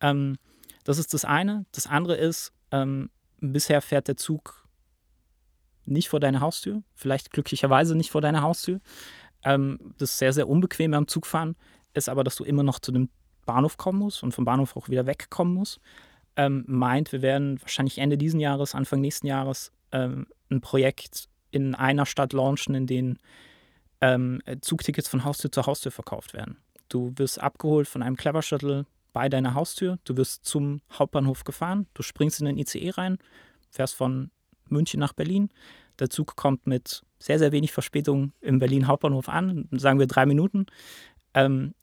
Ähm, 0.00 0.38
das 0.84 0.98
ist 0.98 1.14
das 1.14 1.24
eine. 1.24 1.64
Das 1.72 1.86
andere 1.86 2.16
ist, 2.16 2.52
ähm, 2.70 3.10
bisher 3.40 3.82
fährt 3.82 4.08
der 4.08 4.16
Zug 4.16 4.66
nicht 5.84 6.08
vor 6.08 6.20
deine 6.20 6.40
Haustür, 6.40 6.82
vielleicht 6.94 7.32
glücklicherweise 7.32 7.96
nicht 7.96 8.10
vor 8.10 8.20
deine 8.20 8.42
Haustür. 8.42 8.80
Ähm, 9.44 9.94
das 9.98 10.10
ist 10.10 10.18
sehr, 10.18 10.32
sehr 10.32 10.48
unbequem 10.48 10.94
am 10.94 11.08
Zugfahren, 11.08 11.56
ist 11.94 12.08
aber, 12.08 12.24
dass 12.24 12.36
du 12.36 12.44
immer 12.44 12.62
noch 12.62 12.78
zu 12.78 12.92
dem 12.92 13.08
Bahnhof 13.44 13.76
kommen 13.76 13.98
musst 13.98 14.22
und 14.22 14.32
vom 14.32 14.44
Bahnhof 14.44 14.76
auch 14.76 14.88
wieder 14.88 15.06
wegkommen 15.06 15.54
musst. 15.54 15.80
Ähm, 16.36 16.64
meint, 16.66 17.12
wir 17.12 17.22
werden 17.22 17.60
wahrscheinlich 17.60 17.98
Ende 17.98 18.16
diesen 18.16 18.40
Jahres, 18.40 18.74
Anfang 18.74 19.00
nächsten 19.00 19.26
Jahres 19.26 19.72
ähm, 19.90 20.26
ein 20.50 20.60
Projekt 20.60 21.28
in 21.50 21.74
einer 21.74 22.06
Stadt 22.06 22.32
launchen, 22.32 22.74
in 22.74 22.86
dem 22.86 23.18
ähm, 24.00 24.40
Zugtickets 24.60 25.08
von 25.08 25.24
Haustür 25.24 25.52
zu 25.52 25.66
Haustür 25.66 25.92
verkauft 25.92 26.32
werden. 26.32 26.56
Du 26.88 27.12
wirst 27.16 27.40
abgeholt 27.40 27.88
von 27.88 28.02
einem 28.02 28.16
Clever 28.16 28.42
Shuttle, 28.42 28.86
bei 29.12 29.28
deiner 29.28 29.54
Haustür. 29.54 29.98
Du 30.04 30.16
wirst 30.16 30.44
zum 30.44 30.80
Hauptbahnhof 30.92 31.44
gefahren, 31.44 31.86
du 31.94 32.02
springst 32.02 32.40
in 32.40 32.46
den 32.46 32.58
ICE 32.58 32.90
rein, 32.90 33.18
fährst 33.70 33.94
von 33.94 34.30
München 34.68 35.00
nach 35.00 35.12
Berlin. 35.12 35.50
Der 35.98 36.10
Zug 36.10 36.36
kommt 36.36 36.66
mit 36.66 37.02
sehr, 37.18 37.38
sehr 37.38 37.52
wenig 37.52 37.72
Verspätung 37.72 38.32
im 38.40 38.58
Berlin 38.58 38.86
Hauptbahnhof 38.86 39.28
an, 39.28 39.68
sagen 39.72 39.98
wir 39.98 40.06
drei 40.06 40.26
Minuten. 40.26 40.66
Ähm, 41.34 41.74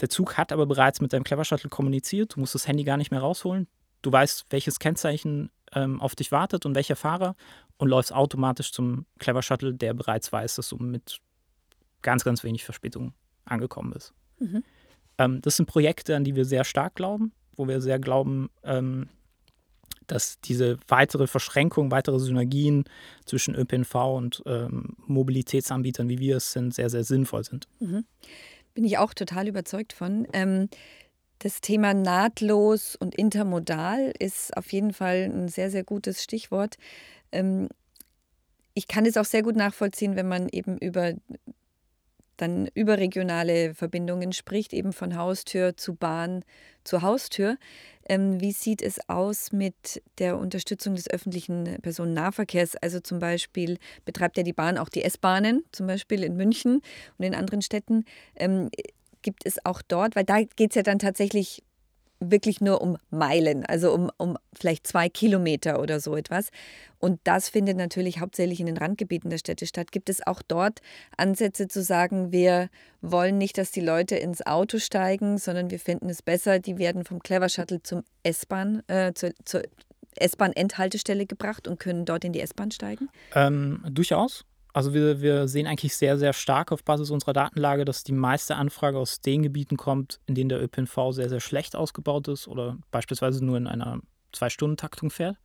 der 0.00 0.08
Zug 0.08 0.36
hat 0.36 0.52
aber 0.52 0.66
bereits 0.66 1.00
mit 1.00 1.12
deinem 1.12 1.24
Clever 1.24 1.44
Shuttle 1.44 1.70
kommuniziert. 1.70 2.36
Du 2.36 2.40
musst 2.40 2.54
das 2.54 2.66
Handy 2.66 2.84
gar 2.84 2.96
nicht 2.96 3.10
mehr 3.10 3.20
rausholen. 3.20 3.66
Du 4.02 4.12
weißt, 4.12 4.46
welches 4.50 4.78
Kennzeichen 4.78 5.50
ähm, 5.72 6.00
auf 6.00 6.14
dich 6.14 6.30
wartet 6.30 6.66
und 6.66 6.74
welcher 6.74 6.96
Fahrer 6.96 7.34
und 7.78 7.88
läufst 7.88 8.12
automatisch 8.12 8.72
zum 8.72 9.06
Clever 9.18 9.42
Shuttle, 9.42 9.74
der 9.74 9.94
bereits 9.94 10.32
weiß, 10.32 10.56
dass 10.56 10.68
du 10.68 10.76
mit 10.76 11.20
ganz, 12.02 12.24
ganz 12.24 12.44
wenig 12.44 12.64
Verspätung 12.64 13.12
angekommen 13.44 13.90
bist. 13.90 14.14
Mhm. 14.38 14.62
Ähm, 15.18 15.40
das 15.42 15.56
sind 15.56 15.66
Projekte, 15.66 16.16
an 16.16 16.24
die 16.24 16.36
wir 16.36 16.44
sehr 16.44 16.64
stark 16.64 16.94
glauben, 16.94 17.32
wo 17.56 17.68
wir 17.68 17.80
sehr 17.80 17.98
glauben, 17.98 18.50
ähm, 18.64 19.08
dass 20.06 20.40
diese 20.40 20.78
weitere 20.88 21.26
Verschränkung, 21.26 21.90
weitere 21.90 22.18
Synergien 22.18 22.84
zwischen 23.26 23.54
ÖPNV 23.54 23.94
und 23.94 24.42
ähm, 24.46 24.96
Mobilitätsanbietern, 25.06 26.08
wie 26.08 26.18
wir 26.18 26.38
es 26.38 26.52
sind, 26.52 26.74
sehr, 26.74 26.88
sehr 26.88 27.04
sinnvoll 27.04 27.44
sind. 27.44 27.68
Mhm. 27.78 28.04
Bin 28.74 28.84
ich 28.84 28.98
auch 28.98 29.12
total 29.12 29.48
überzeugt 29.48 29.92
von. 29.92 30.26
Ähm, 30.32 30.68
das 31.40 31.60
Thema 31.60 31.94
nahtlos 31.94 32.96
und 32.96 33.14
intermodal 33.14 34.12
ist 34.18 34.56
auf 34.56 34.72
jeden 34.72 34.92
Fall 34.92 35.30
ein 35.32 35.48
sehr, 35.48 35.70
sehr 35.70 35.84
gutes 35.84 36.22
Stichwort. 36.22 36.78
Ähm, 37.30 37.68
ich 38.74 38.88
kann 38.88 39.06
es 39.06 39.16
auch 39.16 39.24
sehr 39.24 39.42
gut 39.42 39.56
nachvollziehen, 39.56 40.16
wenn 40.16 40.28
man 40.28 40.48
eben 40.48 40.78
über 40.78 41.12
dann 42.38 42.68
überregionale 42.74 43.74
Verbindungen 43.74 44.32
spricht, 44.32 44.72
eben 44.72 44.92
von 44.92 45.16
Haustür 45.16 45.76
zu 45.76 45.94
Bahn 45.94 46.44
zu 46.84 47.02
Haustür. 47.02 47.58
Ähm, 48.08 48.40
wie 48.40 48.52
sieht 48.52 48.80
es 48.80 48.98
aus 49.08 49.52
mit 49.52 50.02
der 50.18 50.38
Unterstützung 50.38 50.94
des 50.94 51.10
öffentlichen 51.10 51.76
Personennahverkehrs? 51.82 52.76
Also 52.76 53.00
zum 53.00 53.18
Beispiel 53.18 53.78
betreibt 54.06 54.38
ja 54.38 54.42
die 54.42 54.54
Bahn 54.54 54.78
auch 54.78 54.88
die 54.88 55.04
S-Bahnen, 55.04 55.64
zum 55.72 55.86
Beispiel 55.86 56.24
in 56.24 56.36
München 56.36 56.80
und 57.18 57.24
in 57.24 57.34
anderen 57.34 57.60
Städten. 57.60 58.04
Ähm, 58.36 58.70
gibt 59.22 59.44
es 59.44 59.64
auch 59.66 59.82
dort, 59.82 60.16
weil 60.16 60.24
da 60.24 60.40
geht 60.40 60.70
es 60.70 60.76
ja 60.76 60.82
dann 60.82 60.98
tatsächlich 60.98 61.62
wirklich 62.20 62.60
nur 62.60 62.80
um 62.80 62.96
Meilen, 63.10 63.64
also 63.64 63.92
um, 63.92 64.10
um 64.16 64.36
vielleicht 64.52 64.86
zwei 64.86 65.08
Kilometer 65.08 65.80
oder 65.80 66.00
so 66.00 66.16
etwas. 66.16 66.48
Und 66.98 67.20
das 67.24 67.48
findet 67.48 67.76
natürlich 67.76 68.20
hauptsächlich 68.20 68.60
in 68.60 68.66
den 68.66 68.76
Randgebieten 68.76 69.30
der 69.30 69.38
Städte 69.38 69.66
statt. 69.66 69.92
Gibt 69.92 70.08
es 70.08 70.26
auch 70.26 70.42
dort 70.42 70.80
Ansätze 71.16 71.68
zu 71.68 71.82
sagen, 71.82 72.32
wir 72.32 72.70
wollen 73.00 73.38
nicht, 73.38 73.56
dass 73.56 73.70
die 73.70 73.80
Leute 73.80 74.16
ins 74.16 74.44
Auto 74.44 74.78
steigen, 74.78 75.38
sondern 75.38 75.70
wir 75.70 75.78
finden 75.78 76.08
es 76.10 76.22
besser, 76.22 76.58
die 76.58 76.78
werden 76.78 77.04
vom 77.04 77.20
Clever 77.20 77.48
Shuttle 77.48 77.82
zum 77.82 78.02
S-Bahn, 78.24 78.82
äh, 78.88 79.12
zur, 79.14 79.30
zur 79.44 79.62
S-Bahn-Endhaltestelle 80.16 81.26
gebracht 81.26 81.68
und 81.68 81.78
können 81.78 82.04
dort 82.04 82.24
in 82.24 82.32
die 82.32 82.40
S-Bahn 82.40 82.70
steigen? 82.70 83.08
Ähm, 83.34 83.84
durchaus. 83.90 84.44
Also 84.72 84.94
wir, 84.94 85.20
wir 85.20 85.48
sehen 85.48 85.66
eigentlich 85.66 85.96
sehr, 85.96 86.18
sehr 86.18 86.32
stark 86.32 86.72
auf 86.72 86.84
Basis 86.84 87.10
unserer 87.10 87.32
Datenlage, 87.32 87.84
dass 87.84 88.04
die 88.04 88.12
meiste 88.12 88.56
Anfrage 88.56 88.98
aus 88.98 89.20
den 89.20 89.42
Gebieten 89.42 89.76
kommt, 89.76 90.20
in 90.26 90.34
denen 90.34 90.50
der 90.50 90.62
ÖPNV 90.62 91.12
sehr, 91.12 91.28
sehr 91.28 91.40
schlecht 91.40 91.74
ausgebaut 91.74 92.28
ist 92.28 92.48
oder 92.48 92.76
beispielsweise 92.90 93.44
nur 93.44 93.56
in 93.56 93.66
einer 93.66 94.00
Zwei-Stunden-Taktung 94.32 95.10
fährt. 95.10 95.36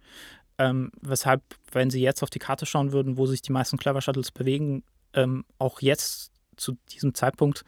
Ähm, 0.58 0.92
weshalb, 1.02 1.42
wenn 1.72 1.90
Sie 1.90 2.02
jetzt 2.02 2.22
auf 2.22 2.30
die 2.30 2.40
Karte 2.40 2.66
schauen 2.66 2.92
würden, 2.92 3.18
wo 3.18 3.26
sich 3.26 3.42
die 3.42 3.52
meisten 3.52 3.78
Clever 3.78 4.02
Shuttles 4.02 4.32
bewegen, 4.32 4.84
ähm, 5.14 5.46
auch 5.58 5.82
jetzt 5.82 6.32
zu 6.58 6.78
diesem 6.92 7.16
Zeitpunkt 7.16 7.64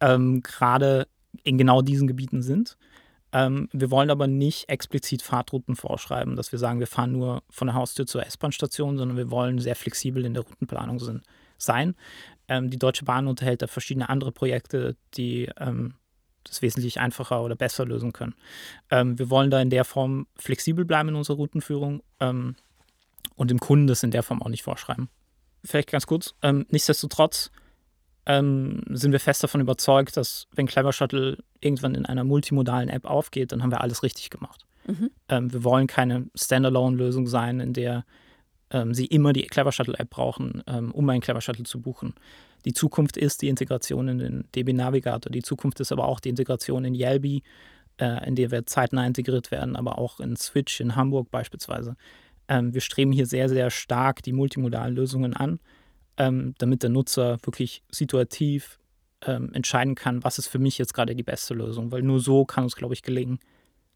ähm, 0.00 0.42
gerade 0.42 1.06
in 1.44 1.58
genau 1.58 1.82
diesen 1.82 2.08
Gebieten 2.08 2.42
sind. 2.42 2.76
Ähm, 3.32 3.68
wir 3.72 3.90
wollen 3.90 4.10
aber 4.10 4.26
nicht 4.26 4.68
explizit 4.68 5.22
Fahrtrouten 5.22 5.76
vorschreiben, 5.76 6.36
dass 6.36 6.52
wir 6.52 6.58
sagen, 6.58 6.80
wir 6.80 6.86
fahren 6.86 7.12
nur 7.12 7.42
von 7.48 7.68
der 7.68 7.74
Haustür 7.74 8.06
zur 8.06 8.26
S-Bahn-Station, 8.26 8.98
sondern 8.98 9.16
wir 9.16 9.30
wollen 9.30 9.58
sehr 9.58 9.76
flexibel 9.76 10.24
in 10.24 10.34
der 10.34 10.42
Routenplanung 10.42 10.98
sind, 10.98 11.22
sein. 11.56 11.94
Ähm, 12.48 12.70
die 12.70 12.78
Deutsche 12.78 13.04
Bahn 13.04 13.28
unterhält 13.28 13.62
da 13.62 13.66
verschiedene 13.66 14.08
andere 14.08 14.32
Projekte, 14.32 14.96
die 15.14 15.48
ähm, 15.58 15.94
das 16.44 16.62
wesentlich 16.62 16.98
einfacher 16.98 17.42
oder 17.42 17.54
besser 17.54 17.86
lösen 17.86 18.12
können. 18.12 18.34
Ähm, 18.90 19.18
wir 19.18 19.30
wollen 19.30 19.50
da 19.50 19.60
in 19.60 19.70
der 19.70 19.84
Form 19.84 20.26
flexibel 20.36 20.84
bleiben 20.84 21.10
in 21.10 21.14
unserer 21.14 21.36
Routenführung 21.36 22.02
ähm, 22.18 22.56
und 23.36 23.50
dem 23.50 23.60
Kunden 23.60 23.86
das 23.86 24.02
in 24.02 24.10
der 24.10 24.22
Form 24.22 24.42
auch 24.42 24.48
nicht 24.48 24.62
vorschreiben. 24.62 25.08
Vielleicht 25.64 25.90
ganz 25.90 26.06
kurz, 26.06 26.34
ähm, 26.42 26.66
nichtsdestotrotz 26.70 27.50
ähm, 28.30 28.82
sind 28.90 29.10
wir 29.10 29.18
fest 29.18 29.42
davon 29.42 29.60
überzeugt, 29.60 30.16
dass 30.16 30.46
wenn 30.54 30.66
Clever 30.66 30.92
Shuttle 30.92 31.38
irgendwann 31.60 31.96
in 31.96 32.06
einer 32.06 32.22
multimodalen 32.22 32.88
App 32.88 33.04
aufgeht, 33.04 33.50
dann 33.50 33.62
haben 33.62 33.72
wir 33.72 33.80
alles 33.80 34.04
richtig 34.04 34.30
gemacht. 34.30 34.66
Mhm. 34.86 35.10
Ähm, 35.28 35.52
wir 35.52 35.64
wollen 35.64 35.88
keine 35.88 36.28
Standalone-Lösung 36.36 37.26
sein, 37.26 37.58
in 37.58 37.72
der 37.72 38.04
ähm, 38.70 38.94
Sie 38.94 39.06
immer 39.06 39.32
die 39.32 39.42
Clever 39.42 39.72
Shuttle-App 39.72 40.10
brauchen, 40.10 40.62
ähm, 40.68 40.92
um 40.92 41.08
einen 41.08 41.20
Clever 41.20 41.40
Shuttle 41.40 41.64
zu 41.64 41.80
buchen. 41.80 42.14
Die 42.64 42.72
Zukunft 42.72 43.16
ist 43.16 43.42
die 43.42 43.48
Integration 43.48 44.06
in 44.06 44.18
den 44.18 44.44
DB 44.54 44.74
Navigator. 44.74 45.32
Die 45.32 45.42
Zukunft 45.42 45.80
ist 45.80 45.90
aber 45.90 46.06
auch 46.06 46.20
die 46.20 46.28
Integration 46.28 46.84
in 46.84 46.94
Yelby, 46.94 47.42
äh, 47.96 48.28
in 48.28 48.36
der 48.36 48.52
wir 48.52 48.64
zeitnah 48.64 49.04
integriert 49.04 49.50
werden, 49.50 49.74
aber 49.74 49.98
auch 49.98 50.20
in 50.20 50.36
Switch 50.36 50.78
in 50.80 50.94
Hamburg 50.94 51.32
beispielsweise. 51.32 51.96
Ähm, 52.46 52.74
wir 52.74 52.80
streben 52.80 53.10
hier 53.10 53.26
sehr, 53.26 53.48
sehr 53.48 53.70
stark 53.70 54.22
die 54.22 54.32
multimodalen 54.32 54.94
Lösungen 54.94 55.34
an 55.34 55.58
ähm, 56.20 56.54
damit 56.58 56.82
der 56.82 56.90
Nutzer 56.90 57.38
wirklich 57.44 57.82
situativ 57.90 58.78
ähm, 59.24 59.54
entscheiden 59.54 59.94
kann, 59.94 60.22
was 60.22 60.38
ist 60.38 60.48
für 60.48 60.58
mich 60.58 60.76
jetzt 60.76 60.92
gerade 60.92 61.16
die 61.16 61.22
beste 61.22 61.54
Lösung. 61.54 61.90
Weil 61.92 62.02
nur 62.02 62.20
so 62.20 62.44
kann 62.44 62.66
es, 62.66 62.76
glaube 62.76 62.92
ich, 62.92 63.02
gelingen, 63.02 63.38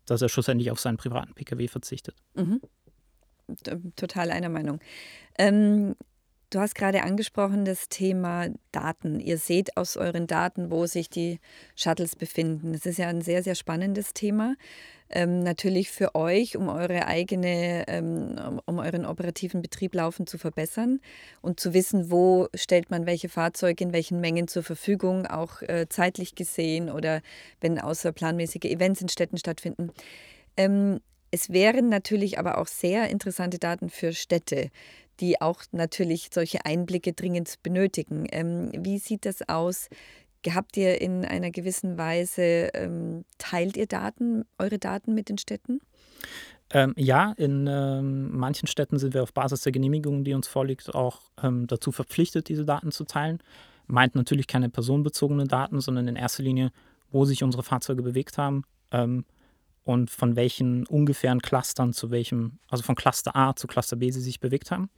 dass 0.06 0.22
er 0.22 0.30
schlussendlich 0.30 0.70
auf 0.70 0.80
seinen 0.80 0.96
privaten 0.96 1.34
Pkw 1.34 1.68
verzichtet. 1.68 2.16
Mhm. 2.34 2.62
Total 3.96 4.30
einer 4.30 4.48
Meinung. 4.48 4.80
Ähm, 5.38 5.96
du 6.48 6.60
hast 6.60 6.74
gerade 6.74 7.02
angesprochen 7.02 7.66
das 7.66 7.90
Thema 7.90 8.48
Daten. 8.72 9.20
Ihr 9.20 9.36
seht 9.36 9.76
aus 9.76 9.98
euren 9.98 10.26
Daten, 10.26 10.70
wo 10.70 10.86
sich 10.86 11.10
die 11.10 11.40
Shuttles 11.76 12.16
befinden. 12.16 12.72
Das 12.72 12.86
ist 12.86 12.96
ja 12.96 13.08
ein 13.08 13.20
sehr, 13.20 13.42
sehr 13.42 13.54
spannendes 13.54 14.14
Thema 14.14 14.54
ähm, 15.10 15.42
natürlich 15.42 15.90
für 15.90 16.14
euch, 16.14 16.56
um 16.56 16.68
eure 16.68 17.06
eigene, 17.06 17.84
ähm, 17.88 18.60
um 18.66 18.78
euren 18.78 19.04
operativen 19.04 19.62
Betrieb 19.62 19.94
laufend 19.94 20.28
zu 20.28 20.38
verbessern 20.38 21.00
und 21.42 21.60
zu 21.60 21.74
wissen, 21.74 22.10
wo 22.10 22.48
stellt 22.54 22.90
man 22.90 23.06
welche 23.06 23.28
Fahrzeuge 23.28 23.84
in 23.84 23.92
welchen 23.92 24.20
Mengen 24.20 24.48
zur 24.48 24.62
Verfügung, 24.62 25.26
auch 25.26 25.62
äh, 25.62 25.86
zeitlich 25.88 26.34
gesehen 26.34 26.90
oder 26.90 27.20
wenn 27.60 27.78
außerplanmäßige 27.78 28.64
Events 28.64 29.02
in 29.02 29.08
Städten 29.08 29.38
stattfinden. 29.38 29.90
Ähm, 30.56 31.00
es 31.30 31.50
wären 31.50 31.88
natürlich 31.88 32.38
aber 32.38 32.58
auch 32.58 32.68
sehr 32.68 33.10
interessante 33.10 33.58
Daten 33.58 33.90
für 33.90 34.12
Städte. 34.12 34.70
die 35.20 35.40
auch 35.40 35.62
natürlich 35.72 36.30
solche 36.32 36.64
Einblicke 36.64 37.12
dringend 37.12 37.62
benötigen. 37.62 38.26
Ähm, 38.32 38.72
wie 38.76 38.98
sieht 38.98 39.26
das 39.26 39.48
aus? 39.48 39.88
Habt 40.52 40.76
ihr 40.76 41.00
in 41.00 41.24
einer 41.24 41.50
gewissen 41.50 41.96
Weise, 41.96 42.70
ähm, 42.74 43.24
teilt 43.38 43.76
ihr 43.76 43.86
Daten, 43.86 44.44
eure 44.58 44.78
Daten 44.78 45.14
mit 45.14 45.28
den 45.28 45.38
Städten? 45.38 45.80
Ähm, 46.70 46.94
ja, 46.96 47.32
in 47.36 47.66
ähm, 47.68 48.36
manchen 48.36 48.66
Städten 48.66 48.98
sind 48.98 49.14
wir 49.14 49.22
auf 49.22 49.32
Basis 49.32 49.62
der 49.62 49.72
Genehmigung, 49.72 50.24
die 50.24 50.34
uns 50.34 50.48
vorliegt, 50.48 50.94
auch 50.94 51.20
ähm, 51.42 51.66
dazu 51.66 51.92
verpflichtet, 51.92 52.48
diese 52.48 52.64
Daten 52.64 52.90
zu 52.90 53.04
teilen. 53.04 53.38
Meint 53.86 54.14
natürlich 54.14 54.46
keine 54.46 54.70
personenbezogenen 54.70 55.46
Daten, 55.46 55.80
sondern 55.80 56.08
in 56.08 56.16
erster 56.16 56.42
Linie, 56.42 56.72
wo 57.10 57.24
sich 57.24 57.42
unsere 57.42 57.62
Fahrzeuge 57.62 58.02
bewegt 58.02 58.38
haben 58.38 58.64
ähm, 58.90 59.24
und 59.84 60.10
von 60.10 60.36
welchen 60.36 60.86
ungefähren 60.86 61.42
Clustern 61.42 61.92
zu 61.92 62.10
welchem, 62.10 62.58
also 62.68 62.82
von 62.82 62.94
Cluster 62.96 63.36
A 63.36 63.54
zu 63.54 63.66
Cluster 63.66 63.96
B 63.96 64.10
sie 64.10 64.20
sich 64.20 64.40
bewegt 64.40 64.70
haben. 64.70 64.90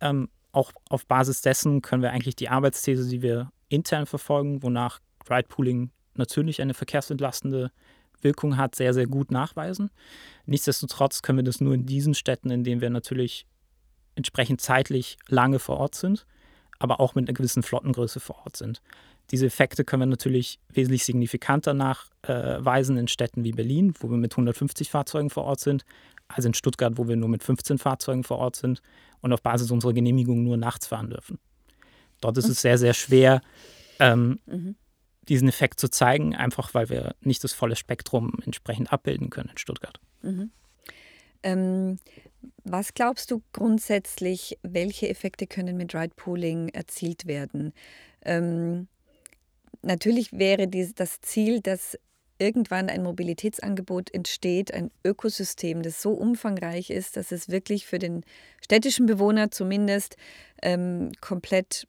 Ähm, 0.00 0.28
auch 0.52 0.72
auf 0.88 1.06
Basis 1.06 1.42
dessen 1.42 1.82
können 1.82 2.02
wir 2.02 2.12
eigentlich 2.12 2.36
die 2.36 2.48
Arbeitsthese, 2.48 3.08
die 3.08 3.22
wir 3.22 3.50
intern 3.68 4.06
verfolgen, 4.06 4.62
wonach 4.62 5.00
Ride 5.28 5.48
Pooling 5.48 5.90
natürlich 6.14 6.60
eine 6.60 6.74
verkehrsentlastende 6.74 7.70
Wirkung 8.20 8.56
hat, 8.56 8.74
sehr, 8.74 8.94
sehr 8.94 9.06
gut 9.06 9.30
nachweisen. 9.30 9.90
Nichtsdestotrotz 10.46 11.22
können 11.22 11.38
wir 11.38 11.44
das 11.44 11.60
nur 11.60 11.74
in 11.74 11.86
diesen 11.86 12.14
Städten, 12.14 12.50
in 12.50 12.64
denen 12.64 12.80
wir 12.80 12.90
natürlich 12.90 13.46
entsprechend 14.14 14.60
zeitlich 14.60 15.16
lange 15.28 15.58
vor 15.58 15.78
Ort 15.78 15.94
sind, 15.94 16.26
aber 16.78 17.00
auch 17.00 17.14
mit 17.14 17.28
einer 17.28 17.34
gewissen 17.34 17.62
Flottengröße 17.62 18.20
vor 18.20 18.38
Ort 18.44 18.56
sind. 18.56 18.80
Diese 19.30 19.46
Effekte 19.46 19.84
können 19.84 20.02
wir 20.02 20.06
natürlich 20.06 20.58
wesentlich 20.68 21.04
signifikanter 21.04 21.74
nachweisen 21.74 22.96
in 22.96 23.08
Städten 23.08 23.44
wie 23.44 23.52
Berlin, 23.52 23.94
wo 24.00 24.10
wir 24.10 24.18
mit 24.18 24.32
150 24.32 24.90
Fahrzeugen 24.90 25.30
vor 25.30 25.44
Ort 25.44 25.60
sind, 25.60 25.84
als 26.28 26.44
in 26.44 26.54
Stuttgart, 26.54 26.96
wo 26.96 27.08
wir 27.08 27.16
nur 27.16 27.28
mit 27.28 27.42
15 27.42 27.78
Fahrzeugen 27.78 28.24
vor 28.24 28.38
Ort 28.38 28.56
sind 28.56 28.82
und 29.20 29.32
auf 29.32 29.42
Basis 29.42 29.70
unserer 29.70 29.92
Genehmigung 29.92 30.42
nur 30.42 30.56
nachts 30.56 30.86
fahren 30.86 31.10
dürfen. 31.10 31.38
Dort 32.24 32.38
ist 32.38 32.48
es 32.48 32.62
sehr, 32.62 32.78
sehr 32.78 32.94
schwer, 32.94 33.42
ähm, 34.00 34.38
mhm. 34.46 34.76
diesen 35.28 35.46
Effekt 35.46 35.78
zu 35.78 35.90
zeigen, 35.90 36.34
einfach 36.34 36.72
weil 36.72 36.88
wir 36.88 37.14
nicht 37.20 37.44
das 37.44 37.52
volle 37.52 37.76
Spektrum 37.76 38.32
entsprechend 38.46 38.90
abbilden 38.90 39.28
können 39.28 39.50
in 39.50 39.58
Stuttgart. 39.58 40.00
Mhm. 40.22 40.50
Ähm, 41.42 41.98
was 42.64 42.94
glaubst 42.94 43.30
du 43.30 43.42
grundsätzlich, 43.52 44.58
welche 44.62 45.10
Effekte 45.10 45.46
können 45.46 45.76
mit 45.76 45.94
Ride 45.94 46.14
Pooling 46.16 46.70
erzielt 46.70 47.26
werden? 47.26 47.74
Ähm, 48.22 48.88
natürlich 49.82 50.32
wäre 50.32 50.66
dies, 50.66 50.94
das 50.94 51.20
Ziel, 51.20 51.60
dass 51.60 51.98
irgendwann 52.38 52.88
ein 52.88 53.02
Mobilitätsangebot 53.02 54.14
entsteht, 54.14 54.72
ein 54.72 54.90
Ökosystem, 55.04 55.82
das 55.82 56.00
so 56.00 56.12
umfangreich 56.12 56.88
ist, 56.88 57.18
dass 57.18 57.32
es 57.32 57.50
wirklich 57.50 57.84
für 57.84 57.98
den 57.98 58.24
städtischen 58.62 59.04
Bewohner 59.04 59.50
zumindest 59.50 60.16
ähm, 60.62 61.12
komplett 61.20 61.84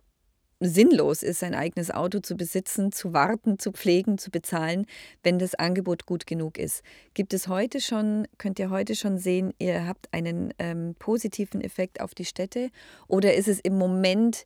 sinnlos 0.60 1.24
ist, 1.24 1.40
sein 1.40 1.54
eigenes 1.54 1.92
Auto 1.92 2.20
zu 2.20 2.36
besitzen, 2.36 2.92
zu 2.92 3.14
warten, 3.14 3.60
zu 3.60 3.72
pflegen, 3.72 4.18
zu 4.18 4.32
bezahlen, 4.32 4.86
wenn 5.24 5.40
das 5.40 5.56
Angebot 5.56 6.06
gut 6.06 6.26
genug 6.26 6.58
ist. 6.58 6.82
Gibt 7.14 7.34
es 7.34 7.48
heute 7.48 7.82
schon, 7.82 8.28
könnt 8.38 8.60
ihr 8.60 8.70
heute 8.70 8.96
schon 8.96 9.18
sehen, 9.18 9.54
ihr 9.60 9.86
habt 9.86 10.08
einen 10.14 10.54
ähm, 10.60 10.96
positiven 10.98 11.62
Effekt 11.62 12.00
auf 12.00 12.16
die 12.16 12.26
Städte 12.26 12.70
oder 13.08 13.34
ist 13.34 13.48
es 13.48 13.60
im 13.60 13.78
Moment 13.78 14.46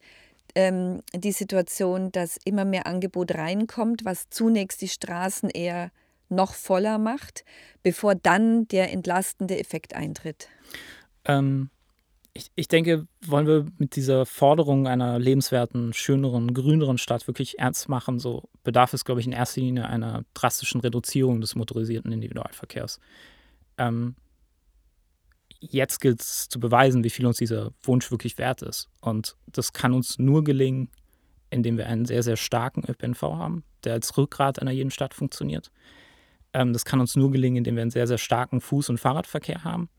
ähm, 0.56 1.02
die 1.14 1.32
Situation, 1.32 2.12
dass 2.12 2.38
immer 2.44 2.66
mehr 2.66 2.88
Angebot 2.88 3.36
reinkommt, 3.36 4.04
was 4.04 4.30
zunächst 4.30 4.82
die 4.82 4.88
Straßen 4.88 5.50
eher 5.50 5.92
noch 6.30 6.54
voller 6.54 6.98
macht, 6.98 7.44
bevor 7.84 8.16
dann 8.16 8.68
der 8.68 8.92
entlastende 8.92 9.60
Effekt 9.60 9.96
eintritt? 9.96 10.48
Ähm, 11.26 11.70
ich, 12.34 12.52
ich 12.56 12.68
denke, 12.68 13.08
wollen 13.26 13.48
wir 13.48 13.66
mit 13.78 13.96
dieser 13.96 14.26
Forderung 14.26 14.88
einer 14.88 15.20
lebenswerten, 15.20 15.94
schöneren, 15.94 16.54
grüneren 16.54 16.98
Stadt 16.98 17.28
wirklich 17.28 17.60
ernst 17.60 17.90
machen, 17.90 18.20
so 18.20 18.50
bedarf 18.64 18.94
es, 18.94 19.06
glaube 19.06 19.22
ich, 19.22 19.28
in 19.28 19.34
erster 19.34 19.62
Linie 19.62 19.88
einer 19.88 20.24
drastischen 20.34 20.82
Reduzierung 20.82 21.42
des 21.42 21.56
motorisierten 21.56 22.12
Individualverkehrs. 22.12 23.00
Ähm, 23.78 24.16
jetzt 25.60 26.00
gilt 26.00 26.22
es 26.22 26.50
zu 26.50 26.60
beweisen, 26.60 27.04
wie 27.04 27.10
viel 27.10 27.26
uns 27.26 27.38
dieser 27.38 27.72
Wunsch 27.84 28.12
wirklich 28.12 28.38
wert 28.38 28.62
ist. 28.62 28.90
Und 29.02 29.36
das 29.48 29.74
kann 29.74 29.94
uns 29.94 30.20
nur 30.20 30.44
gelingen, 30.44 30.90
indem 31.50 31.78
wir 31.78 31.88
einen 31.88 32.06
sehr, 32.06 32.24
sehr 32.24 32.38
starken 32.38 32.84
ÖPNV 32.88 33.22
haben, 33.22 33.64
der 33.84 33.94
als 33.94 34.16
Rückgrat 34.18 34.60
einer 34.60 34.72
jeden 34.72 34.92
Stadt 34.92 35.14
funktioniert. 35.14 35.72
Ähm, 36.54 36.74
das 36.74 36.86
kann 36.86 37.00
uns 37.00 37.16
nur 37.16 37.32
gelingen, 37.32 37.58
indem 37.58 37.76
wir 37.76 37.82
einen 37.82 37.92
sehr, 37.92 38.08
sehr 38.08 38.18
starken 38.18 38.60
Fuß- 38.60 38.90
und 38.90 39.00
Fahrradverkehr 39.00 39.64
haben. 39.64 39.90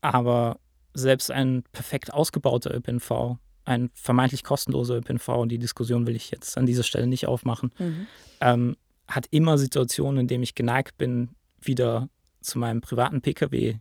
Aber 0.00 0.58
selbst 0.94 1.30
ein 1.30 1.62
perfekt 1.72 2.12
ausgebauter 2.12 2.74
ÖPNV, 2.74 3.36
ein 3.64 3.90
vermeintlich 3.94 4.44
kostenloser 4.44 4.96
ÖPNV, 4.96 5.28
und 5.28 5.48
die 5.50 5.58
Diskussion 5.58 6.06
will 6.06 6.16
ich 6.16 6.30
jetzt 6.30 6.58
an 6.58 6.66
dieser 6.66 6.82
Stelle 6.82 7.06
nicht 7.06 7.26
aufmachen, 7.26 7.72
mhm. 7.78 8.06
ähm, 8.40 8.76
hat 9.08 9.26
immer 9.30 9.58
Situationen, 9.58 10.20
in 10.20 10.28
denen 10.28 10.42
ich 10.42 10.54
geneigt 10.54 10.98
bin, 10.98 11.30
wieder 11.60 12.08
zu 12.40 12.58
meinem 12.58 12.80
privaten 12.80 13.20
Pkw 13.20 13.78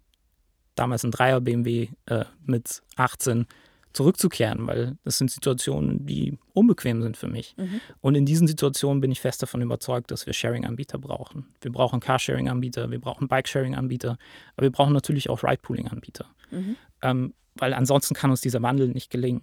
damals 0.76 1.04
ein 1.04 1.12
Dreier 1.12 1.42
BMW 1.42 1.90
äh, 2.06 2.26
mit 2.46 2.82
18 2.96 3.46
zurückzukehren, 3.94 4.68
weil 4.68 4.98
das 5.04 5.18
sind 5.18 5.30
Situationen, 5.30 6.06
die 6.06 6.38
unbequem 6.54 7.02
sind 7.02 7.18
für 7.18 7.28
mich. 7.28 7.56
Mhm. 7.58 7.82
Und 8.00 8.16
in 8.16 8.26
diesen 8.26 8.48
Situationen 8.48 9.02
bin 9.02 9.12
ich 9.12 9.20
fest 9.20 9.42
davon 9.42 9.62
überzeugt, 9.62 10.12
dass 10.12 10.26
wir 10.26 10.34
Sharing-Anbieter 10.34 10.98
brauchen. 10.98 11.48
Wir 11.60 11.72
brauchen 11.72 12.00
Carsharing-Anbieter, 12.00 12.90
wir 12.90 13.00
brauchen 13.00 13.28
Bike-Sharing-Anbieter, 13.28 14.18
aber 14.56 14.66
wir 14.66 14.72
brauchen 14.72 14.94
natürlich 14.94 15.30
auch 15.30 15.44
Ride-Pooling-Anbieter. 15.44 16.26
Mhm. 16.52 16.76
Ähm, 17.02 17.34
weil 17.56 17.74
ansonsten 17.74 18.14
kann 18.14 18.32
uns 18.32 18.42
dieser 18.42 18.62
Wandel 18.62 18.90
nicht 18.90 19.10
gelingen. 19.10 19.42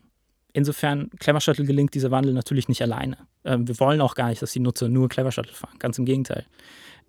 Insofern, 0.53 1.11
Clever 1.19 1.41
Shuttle 1.41 1.67
gelingt 1.67 1.95
dieser 1.95 2.11
Wandel 2.11 2.33
natürlich 2.33 2.69
nicht 2.69 2.83
alleine. 2.83 3.19
Ähm, 3.45 3.69
wir 3.69 3.79
wollen 3.81 4.01
auch 4.01 4.15
gar 4.15 4.29
nicht, 4.29 4.41
dass 4.41 4.53
die 4.53 4.61
Nutzer 4.61 4.89
nur 4.89 5.09
Clever 5.09 5.31
Shuttle 5.31 5.53
fahren, 5.53 5.79
ganz 5.79 5.99
im 5.99 6.05
Gegenteil. 6.05 6.47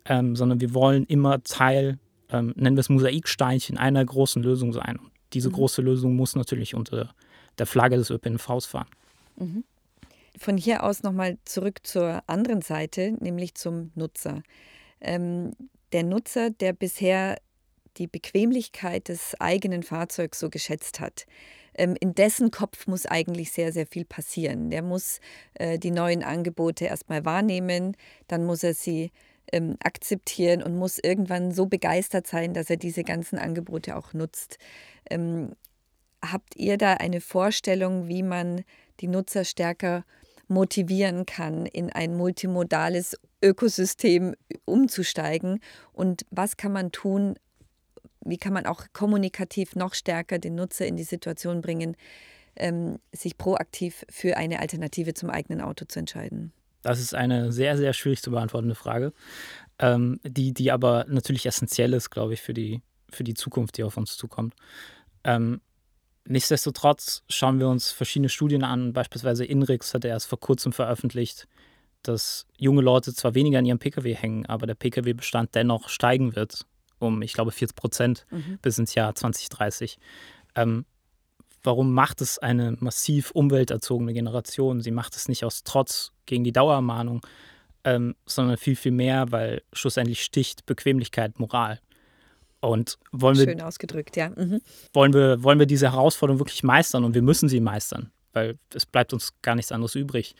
Ähm, 0.05 0.35
sondern 0.35 0.59
wir 0.61 0.73
wollen 0.73 1.05
immer 1.05 1.41
Teil 1.43 1.99
ähm, 2.31 2.53
nennen 2.55 2.75
wir 2.75 2.81
es 2.81 2.89
Mosaiksteinchen 2.89 3.77
einer 3.77 4.03
großen 4.03 4.41
Lösung 4.41 4.73
sein. 4.73 4.97
Und 4.97 5.11
diese 5.33 5.49
mhm. 5.49 5.53
große 5.53 5.81
Lösung 5.81 6.15
muss 6.15 6.35
natürlich 6.35 6.75
unter 6.75 7.13
der 7.57 7.65
Flagge 7.65 7.97
des 7.97 8.09
ÖPNVs 8.09 8.65
fahren. 8.65 8.87
Mhm. 9.37 9.63
Von 10.37 10.57
hier 10.57 10.83
aus 10.83 11.03
nochmal 11.03 11.37
zurück 11.43 11.79
zur 11.83 12.21
anderen 12.27 12.61
Seite, 12.61 13.17
nämlich 13.19 13.55
zum 13.55 13.91
Nutzer. 13.95 14.41
Ähm, 15.01 15.51
der 15.91 16.03
Nutzer, 16.03 16.51
der 16.51 16.73
bisher 16.73 17.37
die 17.99 18.07
Bequemlichkeit 18.07 19.09
des 19.09 19.39
eigenen 19.39 19.83
Fahrzeugs 19.83 20.39
so 20.39 20.49
geschätzt 20.49 20.99
hat, 20.99 21.25
ähm, 21.75 21.95
in 21.99 22.15
dessen 22.15 22.49
Kopf 22.49 22.87
muss 22.87 23.05
eigentlich 23.05 23.51
sehr, 23.51 23.71
sehr 23.71 23.85
viel 23.85 24.05
passieren. 24.05 24.69
Der 24.69 24.81
muss 24.81 25.19
äh, 25.55 25.77
die 25.77 25.91
neuen 25.91 26.23
Angebote 26.23 26.85
erstmal 26.85 27.25
wahrnehmen, 27.25 27.95
dann 28.27 28.45
muss 28.45 28.63
er 28.63 28.73
sie 28.73 29.11
ähm, 29.51 29.77
akzeptieren 29.83 30.63
und 30.63 30.77
muss 30.77 30.99
irgendwann 30.99 31.51
so 31.51 31.65
begeistert 31.65 32.27
sein, 32.27 32.53
dass 32.53 32.69
er 32.69 32.77
diese 32.77 33.03
ganzen 33.03 33.37
Angebote 33.37 33.95
auch 33.95 34.13
nutzt. 34.13 34.57
Ähm, 35.09 35.53
habt 36.21 36.55
ihr 36.55 36.77
da 36.77 36.95
eine 36.95 37.21
Vorstellung, 37.21 38.07
wie 38.07 38.23
man 38.23 38.63
die 38.99 39.07
Nutzer 39.07 39.45
stärker 39.45 40.03
motivieren 40.47 41.25
kann, 41.25 41.65
in 41.65 41.91
ein 41.91 42.17
multimodales 42.17 43.17
Ökosystem 43.41 44.35
umzusteigen? 44.65 45.59
Und 45.93 46.25
was 46.31 46.57
kann 46.57 46.71
man 46.71 46.91
tun? 46.91 47.35
Wie 48.25 48.37
kann 48.37 48.53
man 48.53 48.65
auch 48.65 48.85
kommunikativ 48.93 49.75
noch 49.75 49.93
stärker 49.93 50.39
den 50.39 50.55
Nutzer 50.55 50.85
in 50.85 50.97
die 50.97 51.03
Situation 51.03 51.61
bringen, 51.61 51.95
ähm, 52.55 52.99
sich 53.11 53.37
proaktiv 53.37 54.05
für 54.09 54.37
eine 54.37 54.59
Alternative 54.59 55.13
zum 55.13 55.29
eigenen 55.29 55.61
Auto 55.61 55.85
zu 55.85 55.99
entscheiden? 55.99 56.51
Das 56.81 56.99
ist 56.99 57.13
eine 57.13 57.51
sehr, 57.51 57.77
sehr 57.77 57.93
schwierig 57.93 58.21
zu 58.21 58.31
beantwortende 58.31 58.75
Frage, 58.75 59.13
ähm, 59.79 60.19
die, 60.23 60.53
die 60.53 60.71
aber 60.71 61.05
natürlich 61.07 61.45
essentiell 61.45 61.93
ist, 61.93 62.09
glaube 62.09 62.33
ich, 62.33 62.41
für 62.41 62.53
die, 62.53 62.81
für 63.09 63.23
die 63.23 63.33
Zukunft, 63.33 63.77
die 63.77 63.83
auf 63.83 63.97
uns 63.97 64.15
zukommt. 64.15 64.55
Ähm, 65.23 65.61
nichtsdestotrotz 66.25 67.23
schauen 67.27 67.59
wir 67.59 67.67
uns 67.67 67.91
verschiedene 67.91 68.29
Studien 68.29 68.63
an. 68.63 68.93
Beispielsweise 68.93 69.45
INRIX 69.45 69.93
hat 69.93 70.05
erst 70.05 70.27
vor 70.27 70.39
kurzem 70.39 70.71
veröffentlicht, 70.71 71.47
dass 72.01 72.45
junge 72.57 72.81
Leute 72.81 73.13
zwar 73.13 73.35
weniger 73.35 73.59
an 73.59 73.65
ihrem 73.65 73.79
Pkw 73.79 74.15
hängen, 74.15 74.45
aber 74.45 74.65
der 74.65 74.75
Pkw-Bestand 74.75 75.55
dennoch 75.55 75.89
steigen 75.89 76.35
wird 76.35 76.65
um, 76.99 77.21
ich 77.21 77.33
glaube, 77.33 77.51
40 77.51 77.75
Prozent 77.75 78.25
mhm. 78.29 78.59
bis 78.61 78.77
ins 78.77 78.95
Jahr 78.95 79.15
2030. 79.15 79.97
Ähm, 80.55 80.85
warum 81.63 81.93
macht 81.93 82.21
es 82.21 82.37
eine 82.37 82.77
massiv 82.79 83.31
umwelterzogene 83.31 84.13
Generation? 84.13 84.81
Sie 84.81 84.91
macht 84.91 85.15
es 85.15 85.27
nicht 85.27 85.43
aus 85.43 85.63
Trotz 85.63 86.11
gegen 86.25 86.43
die 86.43 86.51
Dauermahnung, 86.51 87.25
ähm, 87.83 88.15
sondern 88.25 88.57
viel, 88.57 88.75
viel 88.75 88.91
mehr, 88.91 89.31
weil 89.31 89.61
schlussendlich 89.73 90.23
sticht 90.23 90.65
Bequemlichkeit 90.65 91.39
Moral. 91.39 91.79
Und 92.61 92.97
wollen 93.11 93.37
wir, 93.37 93.45
Schön 93.45 93.61
ausgedrückt, 93.61 94.17
ja. 94.17 94.29
Mhm. 94.29 94.61
Wollen, 94.91 95.13
wir, 95.13 95.43
wollen 95.43 95.59
wir 95.59 95.65
diese 95.65 95.91
Herausforderung 95.91 96.39
wirklich 96.39 96.63
meistern 96.63 97.05
und 97.05 97.13
wir 97.13 97.21
müssen 97.21 97.47
sie 97.47 97.61
meistern, 97.61 98.11
weil 98.33 98.57
es 98.73 98.85
bleibt 98.85 99.13
uns 99.13 99.33
gar 99.41 99.55
nichts 99.55 99.71
anderes 99.71 99.95
übrig. 99.95 100.35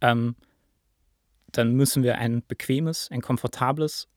Ähm, 0.00 0.34
dann 1.52 1.74
müssen 1.74 2.02
wir 2.02 2.18
ein 2.18 2.42
bequemes, 2.46 3.10
ein 3.10 3.20
komfortables 3.20 4.08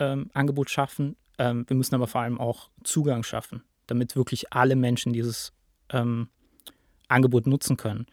ähm, 0.00 0.30
Angebot 0.34 0.70
schaffen. 0.70 1.16
Ähm, 1.38 1.64
wir 1.68 1.76
müssen 1.76 1.94
aber 1.94 2.08
vor 2.08 2.22
allem 2.22 2.40
auch 2.40 2.70
Zugang 2.82 3.22
schaffen, 3.22 3.62
damit 3.86 4.16
wirklich 4.16 4.52
alle 4.52 4.74
Menschen 4.74 5.12
dieses 5.12 5.52
ähm, 5.90 6.28
Angebot 7.08 7.46
nutzen 7.46 7.76
können. 7.76 8.06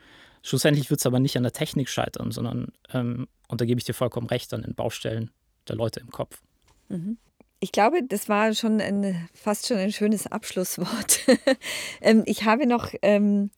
Schlussendlich 0.44 0.90
wird 0.90 1.00
es 1.00 1.06
aber 1.06 1.20
nicht 1.20 1.36
an 1.36 1.44
der 1.44 1.54
Technik 1.54 1.90
scheitern, 1.90 2.32
sondern, 2.32 2.72
ähm, 2.94 3.28
und 3.48 3.60
da 3.60 3.66
gebe 3.66 3.80
ich 3.80 3.86
dir 3.86 3.94
vollkommen 3.94 4.28
recht, 4.28 4.54
an 4.54 4.62
den 4.62 4.76
Baustellen 4.76 5.32
der 5.68 5.76
Leute 5.76 6.00
im 6.00 6.12
Kopf. 6.12 6.42
Mhm. 6.90 7.18
Ich 7.60 7.72
glaube, 7.72 8.04
das 8.04 8.30
war 8.30 8.54
schon 8.54 8.80
ein, 8.80 9.28
fast 9.34 9.68
schon 9.68 9.78
ein 9.78 9.92
schönes 9.92 10.28
Abschlusswort. 10.28 11.22
ähm, 12.02 12.22
ich 12.28 12.46
habe 12.46 12.68
noch 12.68 12.94
ähm, 13.02 13.50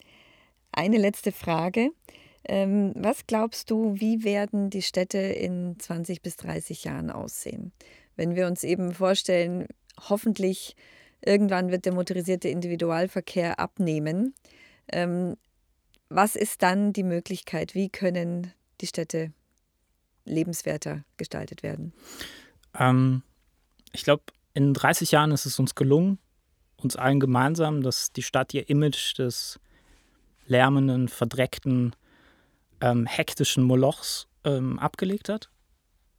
eine 0.72 0.98
letzte 0.98 1.32
Frage. 1.32 1.92
Was 2.48 3.28
glaubst 3.28 3.70
du, 3.70 4.00
wie 4.00 4.24
werden 4.24 4.70
die 4.70 4.82
Städte 4.82 5.18
in 5.20 5.78
20 5.78 6.22
bis 6.22 6.38
30 6.38 6.86
Jahren 6.86 7.12
aussehen? 7.12 7.74
Wenn 8.19 8.36
wir 8.36 8.47
uns 8.47 8.65
eben 8.65 8.93
vorstellen, 8.93 9.65
hoffentlich 10.10 10.75
irgendwann 11.25 11.71
wird 11.71 11.86
der 11.86 11.93
motorisierte 11.93 12.49
Individualverkehr 12.49 13.62
abnehmen. 13.62 14.36
Ähm, 14.91 15.38
was 16.10 16.36
ist 16.36 16.62
dann 16.62 16.91
die 16.91 17.03
Möglichkeit? 17.03 17.75
Wie 17.75 17.88
können 17.88 18.51
die 18.82 18.88
Städte 18.88 19.32
lebenswerter 20.25 21.05
gestaltet 21.15 21.63
werden? 21.63 21.93
Ähm, 22.77 23.23
ich 23.93 24.03
glaube, 24.03 24.23
in 24.53 24.73
30 24.73 25.12
Jahren 25.12 25.32
ist 25.32 25.45
es 25.45 25.58
uns 25.58 25.73
gelungen, 25.73 26.19
uns 26.75 26.97
allen 26.97 27.21
gemeinsam, 27.21 27.84
dass 27.84 28.12
die 28.12 28.23
Stadt 28.23 28.53
ihr 28.53 28.69
Image 28.69 29.17
des 29.17 29.62
lärmenden, 30.45 31.08
verdreckten, 31.08 31.95
ähm, 32.82 33.05
hektischen 33.05 33.63
Molochs 33.63 34.27
ähm, 34.43 34.77
abgelegt 34.77 35.29
hat. 35.29 35.49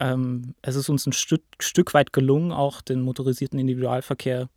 Ähm, 0.00 0.54
es 0.62 0.76
ist 0.76 0.88
uns 0.88 1.06
ein 1.06 1.12
Stück, 1.12 1.42
Stück 1.60 1.94
weit 1.94 2.12
gelungen, 2.12 2.52
auch 2.52 2.80
den 2.80 3.02
motorisierten 3.02 3.58
Individualverkehr 3.58 4.48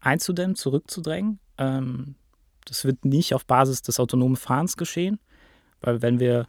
einzudämmen, 0.00 0.54
zurückzudrängen. 0.54 1.40
Ähm, 1.56 2.14
das 2.66 2.84
wird 2.84 3.04
nicht 3.04 3.34
auf 3.34 3.46
Basis 3.46 3.82
des 3.82 3.98
autonomen 3.98 4.36
Fahrens 4.36 4.76
geschehen, 4.76 5.18
weil 5.80 6.02
wenn 6.02 6.20
wir 6.20 6.46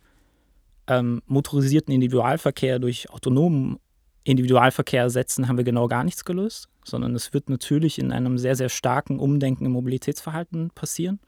ähm, 0.87 1.21
motorisierten 1.25 1.93
Individualverkehr 1.93 2.79
durch 2.79 3.09
autonomen 3.09 3.79
Individualverkehr 4.25 5.03
ersetzen, 5.03 5.47
haben 5.47 5.57
wir 5.57 5.63
genau 5.63 5.87
gar 5.87 6.03
nichts 6.03 6.25
gelöst, 6.25 6.67
sondern 6.83 7.15
es 7.15 7.33
wird 7.33 7.49
natürlich 7.49 7.97
in 7.97 8.11
einem 8.11 8.37
sehr, 8.37 8.55
sehr 8.55 8.69
starken 8.69 9.19
Umdenken 9.19 9.65
im 9.65 9.71
Mobilitätsverhalten 9.71 10.71
passieren. 10.71 11.19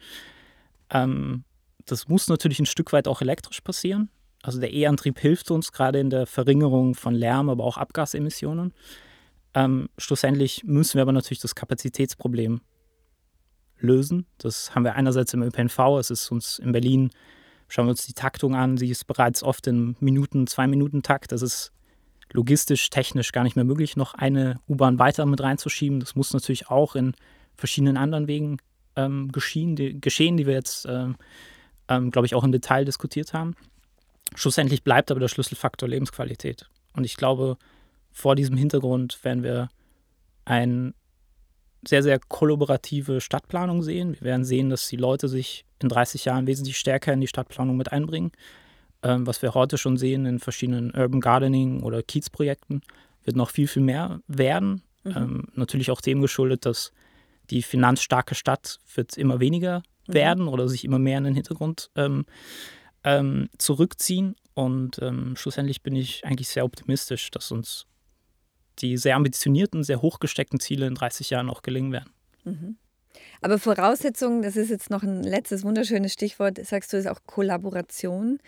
Ähm, 0.89 1.45
das 1.85 2.09
muss 2.09 2.27
natürlich 2.27 2.59
ein 2.59 2.65
Stück 2.65 2.91
weit 2.91 3.07
auch 3.07 3.21
elektrisch 3.21 3.61
passieren. 3.61 4.09
Also 4.43 4.59
der 4.59 4.73
E-Antrieb 4.73 5.19
hilft 5.19 5.51
uns 5.51 5.71
gerade 5.71 5.99
in 5.99 6.09
der 6.09 6.25
Verringerung 6.25 6.95
von 6.95 7.13
Lärm, 7.13 7.49
aber 7.49 7.63
auch 7.63 7.77
Abgasemissionen. 7.77 8.73
Ähm, 9.53 9.89
schlussendlich 9.97 10.63
müssen 10.63 10.95
wir 10.95 11.03
aber 11.03 11.11
natürlich 11.11 11.41
das 11.41 11.55
Kapazitätsproblem 11.55 12.61
lösen. 13.79 14.25
Das 14.37 14.73
haben 14.73 14.83
wir 14.83 14.95
einerseits 14.95 15.33
im 15.33 15.43
ÖPNV, 15.43 15.79
es 15.99 16.09
ist 16.09 16.31
uns 16.31 16.59
in 16.59 16.71
Berlin, 16.71 17.09
schauen 17.67 17.85
wir 17.85 17.91
uns 17.91 18.05
die 18.05 18.13
Taktung 18.13 18.55
an, 18.55 18.77
sie 18.77 18.89
ist 18.89 19.05
bereits 19.05 19.43
oft 19.43 19.67
in 19.67 19.95
Minuten, 19.99 20.47
Zwei-Minuten-Takt. 20.47 21.31
Das 21.31 21.41
ist 21.41 21.71
logistisch, 22.31 22.89
technisch 22.89 23.31
gar 23.31 23.43
nicht 23.43 23.55
mehr 23.55 23.65
möglich, 23.65 23.95
noch 23.95 24.13
eine 24.13 24.59
U-Bahn 24.67 24.99
weiter 24.99 25.25
mit 25.25 25.41
reinzuschieben. 25.41 25.99
Das 25.99 26.15
muss 26.15 26.33
natürlich 26.33 26.69
auch 26.69 26.95
in 26.95 27.13
verschiedenen 27.55 27.97
anderen 27.97 28.27
Wegen 28.27 28.57
ähm, 28.95 29.31
geschehen, 29.31 29.75
die, 29.75 29.99
geschehen, 29.99 30.37
die 30.37 30.47
wir 30.47 30.53
jetzt, 30.53 30.85
ähm, 30.85 31.15
ähm, 31.87 32.11
glaube 32.11 32.25
ich, 32.25 32.35
auch 32.35 32.43
im 32.43 32.51
Detail 32.51 32.85
diskutiert 32.85 33.33
haben. 33.33 33.55
Schlussendlich 34.35 34.83
bleibt 34.83 35.11
aber 35.11 35.19
der 35.19 35.27
Schlüsselfaktor 35.27 35.89
Lebensqualität. 35.89 36.69
Und 36.93 37.03
ich 37.03 37.17
glaube, 37.17 37.57
vor 38.11 38.35
diesem 38.35 38.57
Hintergrund 38.57 39.23
werden 39.23 39.43
wir 39.43 39.69
eine 40.45 40.93
sehr, 41.87 42.03
sehr 42.03 42.19
kollaborative 42.19 43.21
Stadtplanung 43.21 43.81
sehen. 43.81 44.13
Wir 44.13 44.21
werden 44.21 44.45
sehen, 44.45 44.69
dass 44.69 44.87
die 44.87 44.97
Leute 44.97 45.27
sich 45.27 45.65
in 45.81 45.89
30 45.89 46.25
Jahren 46.25 46.47
wesentlich 46.47 46.77
stärker 46.77 47.13
in 47.13 47.21
die 47.21 47.27
Stadtplanung 47.27 47.75
mit 47.75 47.91
einbringen. 47.91 48.31
Ähm, 49.03 49.25
was 49.25 49.41
wir 49.41 49.55
heute 49.55 49.77
schon 49.77 49.97
sehen 49.97 50.25
in 50.25 50.39
verschiedenen 50.39 50.91
Urban 50.91 51.21
Gardening 51.21 51.81
oder 51.81 52.03
Kiez-Projekten, 52.03 52.81
wird 53.23 53.35
noch 53.35 53.49
viel, 53.49 53.67
viel 53.67 53.81
mehr 53.81 54.21
werden. 54.27 54.83
Mhm. 55.03 55.13
Ähm, 55.15 55.47
natürlich 55.55 55.89
auch 55.89 56.01
dem 56.01 56.21
geschuldet, 56.21 56.65
dass 56.65 56.91
die 57.49 57.63
finanzstarke 57.63 58.35
Stadt 58.35 58.79
wird 58.93 59.17
immer 59.17 59.39
weniger 59.39 59.81
mhm. 60.07 60.13
werden 60.13 60.47
oder 60.47 60.69
sich 60.69 60.85
immer 60.85 60.99
mehr 60.99 61.17
in 61.17 61.23
den 61.23 61.35
Hintergrund 61.35 61.89
ähm, 61.95 62.25
ähm, 63.03 63.49
zurückziehen. 63.57 64.35
Und 64.53 64.99
ähm, 65.01 65.35
schlussendlich 65.35 65.81
bin 65.81 65.95
ich 65.95 66.25
eigentlich 66.25 66.49
sehr 66.49 66.65
optimistisch, 66.65 67.31
dass 67.31 67.51
uns 67.51 67.85
die 68.79 68.97
sehr 68.97 69.15
ambitionierten, 69.15 69.83
sehr 69.83 70.01
hochgesteckten 70.01 70.59
Ziele 70.59 70.87
in 70.87 70.95
30 70.95 71.29
Jahren 71.29 71.49
auch 71.49 71.61
gelingen 71.61 71.91
werden. 71.91 72.11
Mhm. 72.43 72.77
Aber 73.41 73.59
Voraussetzungen, 73.59 74.41
das 74.41 74.55
ist 74.55 74.69
jetzt 74.69 74.89
noch 74.89 75.03
ein 75.03 75.23
letztes 75.23 75.63
wunderschönes 75.63 76.13
Stichwort, 76.13 76.63
sagst 76.65 76.93
du, 76.93 76.97
ist 76.97 77.07
auch 77.07 77.19
Kollaboration, 77.25 78.39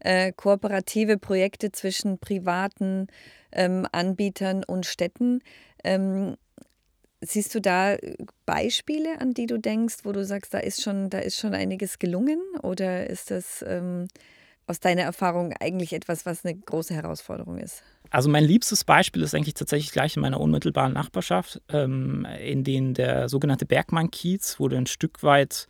äh, 0.00 0.32
kooperative 0.32 1.18
Projekte 1.18 1.72
zwischen 1.72 2.18
privaten 2.18 3.06
ähm, 3.52 3.86
Anbietern 3.92 4.64
und 4.64 4.86
Städten. 4.86 5.40
Ähm, 5.84 6.36
siehst 7.20 7.54
du 7.54 7.60
da 7.60 7.96
Beispiele, 8.46 9.20
an 9.20 9.32
die 9.32 9.46
du 9.46 9.58
denkst, 9.58 9.98
wo 10.04 10.12
du 10.12 10.24
sagst, 10.24 10.54
da 10.54 10.58
ist 10.58 10.82
schon, 10.82 11.10
da 11.10 11.18
ist 11.18 11.38
schon 11.38 11.54
einiges 11.54 11.98
gelungen? 11.98 12.40
Oder 12.62 13.08
ist 13.08 13.30
das 13.30 13.64
ähm, 13.66 14.08
aus 14.66 14.80
deiner 14.80 15.02
Erfahrung 15.02 15.52
eigentlich 15.60 15.92
etwas, 15.92 16.26
was 16.26 16.44
eine 16.44 16.56
große 16.56 16.94
Herausforderung 16.94 17.58
ist? 17.58 17.82
Also 18.10 18.28
mein 18.28 18.44
liebstes 18.44 18.84
Beispiel 18.84 19.22
ist 19.22 19.34
eigentlich 19.34 19.54
tatsächlich 19.54 19.92
gleich 19.92 20.16
in 20.16 20.22
meiner 20.22 20.40
unmittelbaren 20.40 20.92
Nachbarschaft, 20.92 21.60
ähm, 21.68 22.26
in 22.42 22.64
denen 22.64 22.94
der 22.94 23.28
sogenannte 23.28 23.66
Bergmann-Kiez 23.66 24.58
wurde 24.58 24.76
ein 24.76 24.86
Stück 24.86 25.22
weit 25.22 25.68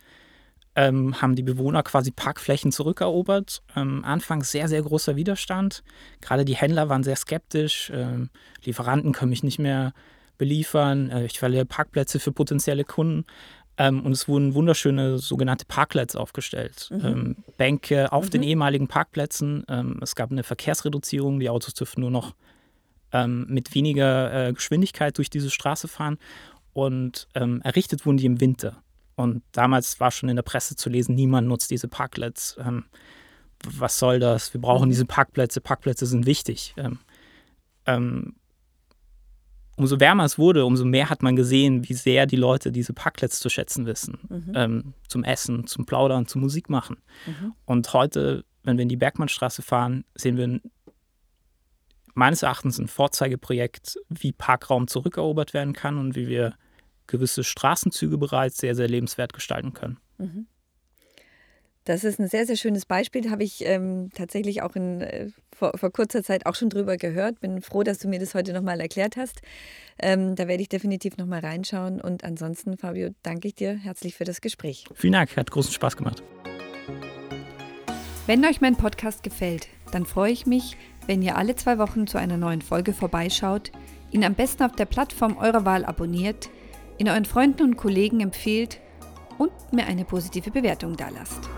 ähm, 0.75 1.21
haben 1.21 1.35
die 1.35 1.43
Bewohner 1.43 1.83
quasi 1.83 2.11
Parkflächen 2.11 2.71
zurückerobert. 2.71 3.61
Ähm, 3.75 4.05
anfangs 4.05 4.51
sehr, 4.51 4.67
sehr 4.67 4.81
großer 4.81 5.15
Widerstand. 5.15 5.83
Gerade 6.21 6.45
die 6.45 6.55
Händler 6.55 6.89
waren 6.89 7.03
sehr 7.03 7.17
skeptisch. 7.17 7.91
Ähm, 7.93 8.29
Lieferanten 8.63 9.11
können 9.11 9.31
mich 9.31 9.43
nicht 9.43 9.59
mehr 9.59 9.93
beliefern. 10.41 11.11
Äh, 11.11 11.25
ich 11.25 11.37
verliere 11.37 11.65
Parkplätze 11.65 12.19
für 12.19 12.31
potenzielle 12.31 12.83
Kunden. 12.83 13.25
Ähm, 13.77 14.03
und 14.03 14.11
es 14.11 14.27
wurden 14.27 14.55
wunderschöne 14.55 15.19
sogenannte 15.19 15.65
Parklets 15.65 16.15
aufgestellt. 16.15 16.89
Mhm. 16.89 17.05
Ähm, 17.05 17.35
Bänke 17.57 18.11
auf 18.11 18.25
mhm. 18.25 18.29
den 18.31 18.43
ehemaligen 18.43 18.87
Parkplätzen. 18.87 19.63
Ähm, 19.69 19.99
es 20.01 20.15
gab 20.15 20.31
eine 20.31 20.41
Verkehrsreduzierung. 20.41 21.39
Die 21.39 21.49
Autos 21.49 21.75
dürfen 21.75 22.01
nur 22.01 22.09
noch 22.09 22.33
ähm, 23.11 23.45
mit 23.49 23.75
weniger 23.75 24.47
äh, 24.47 24.53
Geschwindigkeit 24.53 25.15
durch 25.19 25.29
diese 25.29 25.51
Straße 25.51 25.87
fahren. 25.87 26.17
Und 26.73 27.27
ähm, 27.35 27.61
errichtet 27.63 28.07
wurden 28.07 28.17
die 28.17 28.25
im 28.25 28.41
Winter. 28.41 28.81
Und 29.15 29.43
damals 29.51 29.99
war 29.99 30.09
schon 30.09 30.29
in 30.29 30.37
der 30.37 30.43
Presse 30.43 30.75
zu 30.75 30.89
lesen, 30.89 31.13
niemand 31.13 31.47
nutzt 31.47 31.69
diese 31.69 31.87
Parklets. 31.87 32.57
Ähm, 32.59 32.85
was 33.63 33.99
soll 33.99 34.19
das? 34.19 34.55
Wir 34.55 34.61
brauchen 34.61 34.85
mhm. 34.85 34.91
diese 34.91 35.05
Parkplätze. 35.05 35.61
Parkplätze 35.61 36.07
sind 36.07 36.25
wichtig 36.25 36.73
umso 39.81 39.99
wärmer 39.99 40.25
es 40.25 40.37
wurde, 40.37 40.63
umso 40.63 40.85
mehr 40.85 41.09
hat 41.09 41.23
man 41.23 41.35
gesehen, 41.35 41.89
wie 41.89 41.95
sehr 41.95 42.27
die 42.27 42.35
Leute 42.35 42.71
diese 42.71 42.93
Parklets 42.93 43.39
zu 43.39 43.49
schätzen 43.49 43.87
wissen. 43.87 44.19
Mhm. 44.29 44.51
Ähm, 44.53 44.93
zum 45.07 45.23
Essen, 45.23 45.65
zum 45.65 45.87
Plaudern, 45.87 46.27
zum 46.27 46.41
Musik 46.41 46.69
machen. 46.69 46.97
Mhm. 47.25 47.53
Und 47.65 47.91
heute, 47.91 48.45
wenn 48.63 48.77
wir 48.77 48.83
in 48.83 48.89
die 48.89 48.97
Bergmannstraße 48.97 49.63
fahren, 49.63 50.05
sehen 50.13 50.37
wir 50.37 50.61
meines 52.13 52.43
Erachtens 52.43 52.77
ein 52.77 52.87
Vorzeigeprojekt, 52.87 53.97
wie 54.09 54.31
Parkraum 54.31 54.87
zurückerobert 54.87 55.55
werden 55.55 55.73
kann 55.73 55.97
und 55.97 56.15
wie 56.15 56.27
wir 56.27 56.53
gewisse 57.07 57.43
Straßenzüge 57.43 58.19
bereits 58.19 58.57
sehr, 58.57 58.75
sehr 58.75 58.87
lebenswert 58.87 59.33
gestalten 59.33 59.73
können. 59.73 59.97
Mhm. 60.19 60.45
Das 61.83 62.03
ist 62.03 62.19
ein 62.19 62.27
sehr, 62.27 62.45
sehr 62.45 62.57
schönes 62.57 62.85
Beispiel. 62.85 63.31
Habe 63.31 63.43
ich 63.43 63.65
ähm, 63.65 64.09
tatsächlich 64.13 64.61
auch 64.61 64.75
in, 64.75 65.01
äh, 65.01 65.29
vor, 65.51 65.71
vor, 65.75 65.91
kurzer 65.91 66.23
Zeit 66.23 66.45
auch 66.45 66.53
schon 66.53 66.69
drüber 66.69 66.95
gehört. 66.97 67.39
Bin 67.39 67.61
froh, 67.63 67.81
dass 67.81 67.97
du 67.97 68.07
mir 68.07 68.19
das 68.19 68.35
heute 68.35 68.53
nochmal 68.53 68.79
erklärt 68.79 69.17
hast. 69.17 69.41
Ähm, 69.97 70.35
da 70.35 70.47
werde 70.47 70.61
ich 70.61 70.69
definitiv 70.69 71.17
nochmal 71.17 71.39
reinschauen. 71.39 71.99
Und 71.99 72.23
ansonsten, 72.23 72.77
Fabio, 72.77 73.09
danke 73.23 73.47
ich 73.47 73.55
dir 73.55 73.73
herzlich 73.73 74.13
für 74.13 74.25
das 74.25 74.41
Gespräch. 74.41 74.85
Vielen 74.93 75.13
Dank, 75.13 75.35
hat 75.35 75.49
großen 75.49 75.73
Spaß 75.73 75.97
gemacht. 75.97 76.21
Wenn 78.27 78.45
euch 78.45 78.61
mein 78.61 78.75
Podcast 78.75 79.23
gefällt, 79.23 79.67
dann 79.91 80.05
freue 80.05 80.31
ich 80.31 80.45
mich, 80.45 80.77
wenn 81.07 81.23
ihr 81.23 81.35
alle 81.35 81.55
zwei 81.55 81.79
Wochen 81.79 82.05
zu 82.05 82.19
einer 82.19 82.37
neuen 82.37 82.61
Folge 82.61 82.93
vorbeischaut, 82.93 83.71
ihn 84.11 84.23
am 84.23 84.35
besten 84.35 84.63
auf 84.63 84.73
der 84.73 84.85
Plattform 84.85 85.37
eurer 85.37 85.65
Wahl 85.65 85.83
abonniert, 85.85 86.51
ihn 86.99 87.09
euren 87.09 87.25
Freunden 87.25 87.63
und 87.63 87.77
Kollegen 87.77 88.19
empfehlt 88.19 88.79
und 89.41 89.73
mir 89.73 89.87
eine 89.87 90.05
positive 90.05 90.51
Bewertung 90.51 90.95
dalasst. 90.95 91.49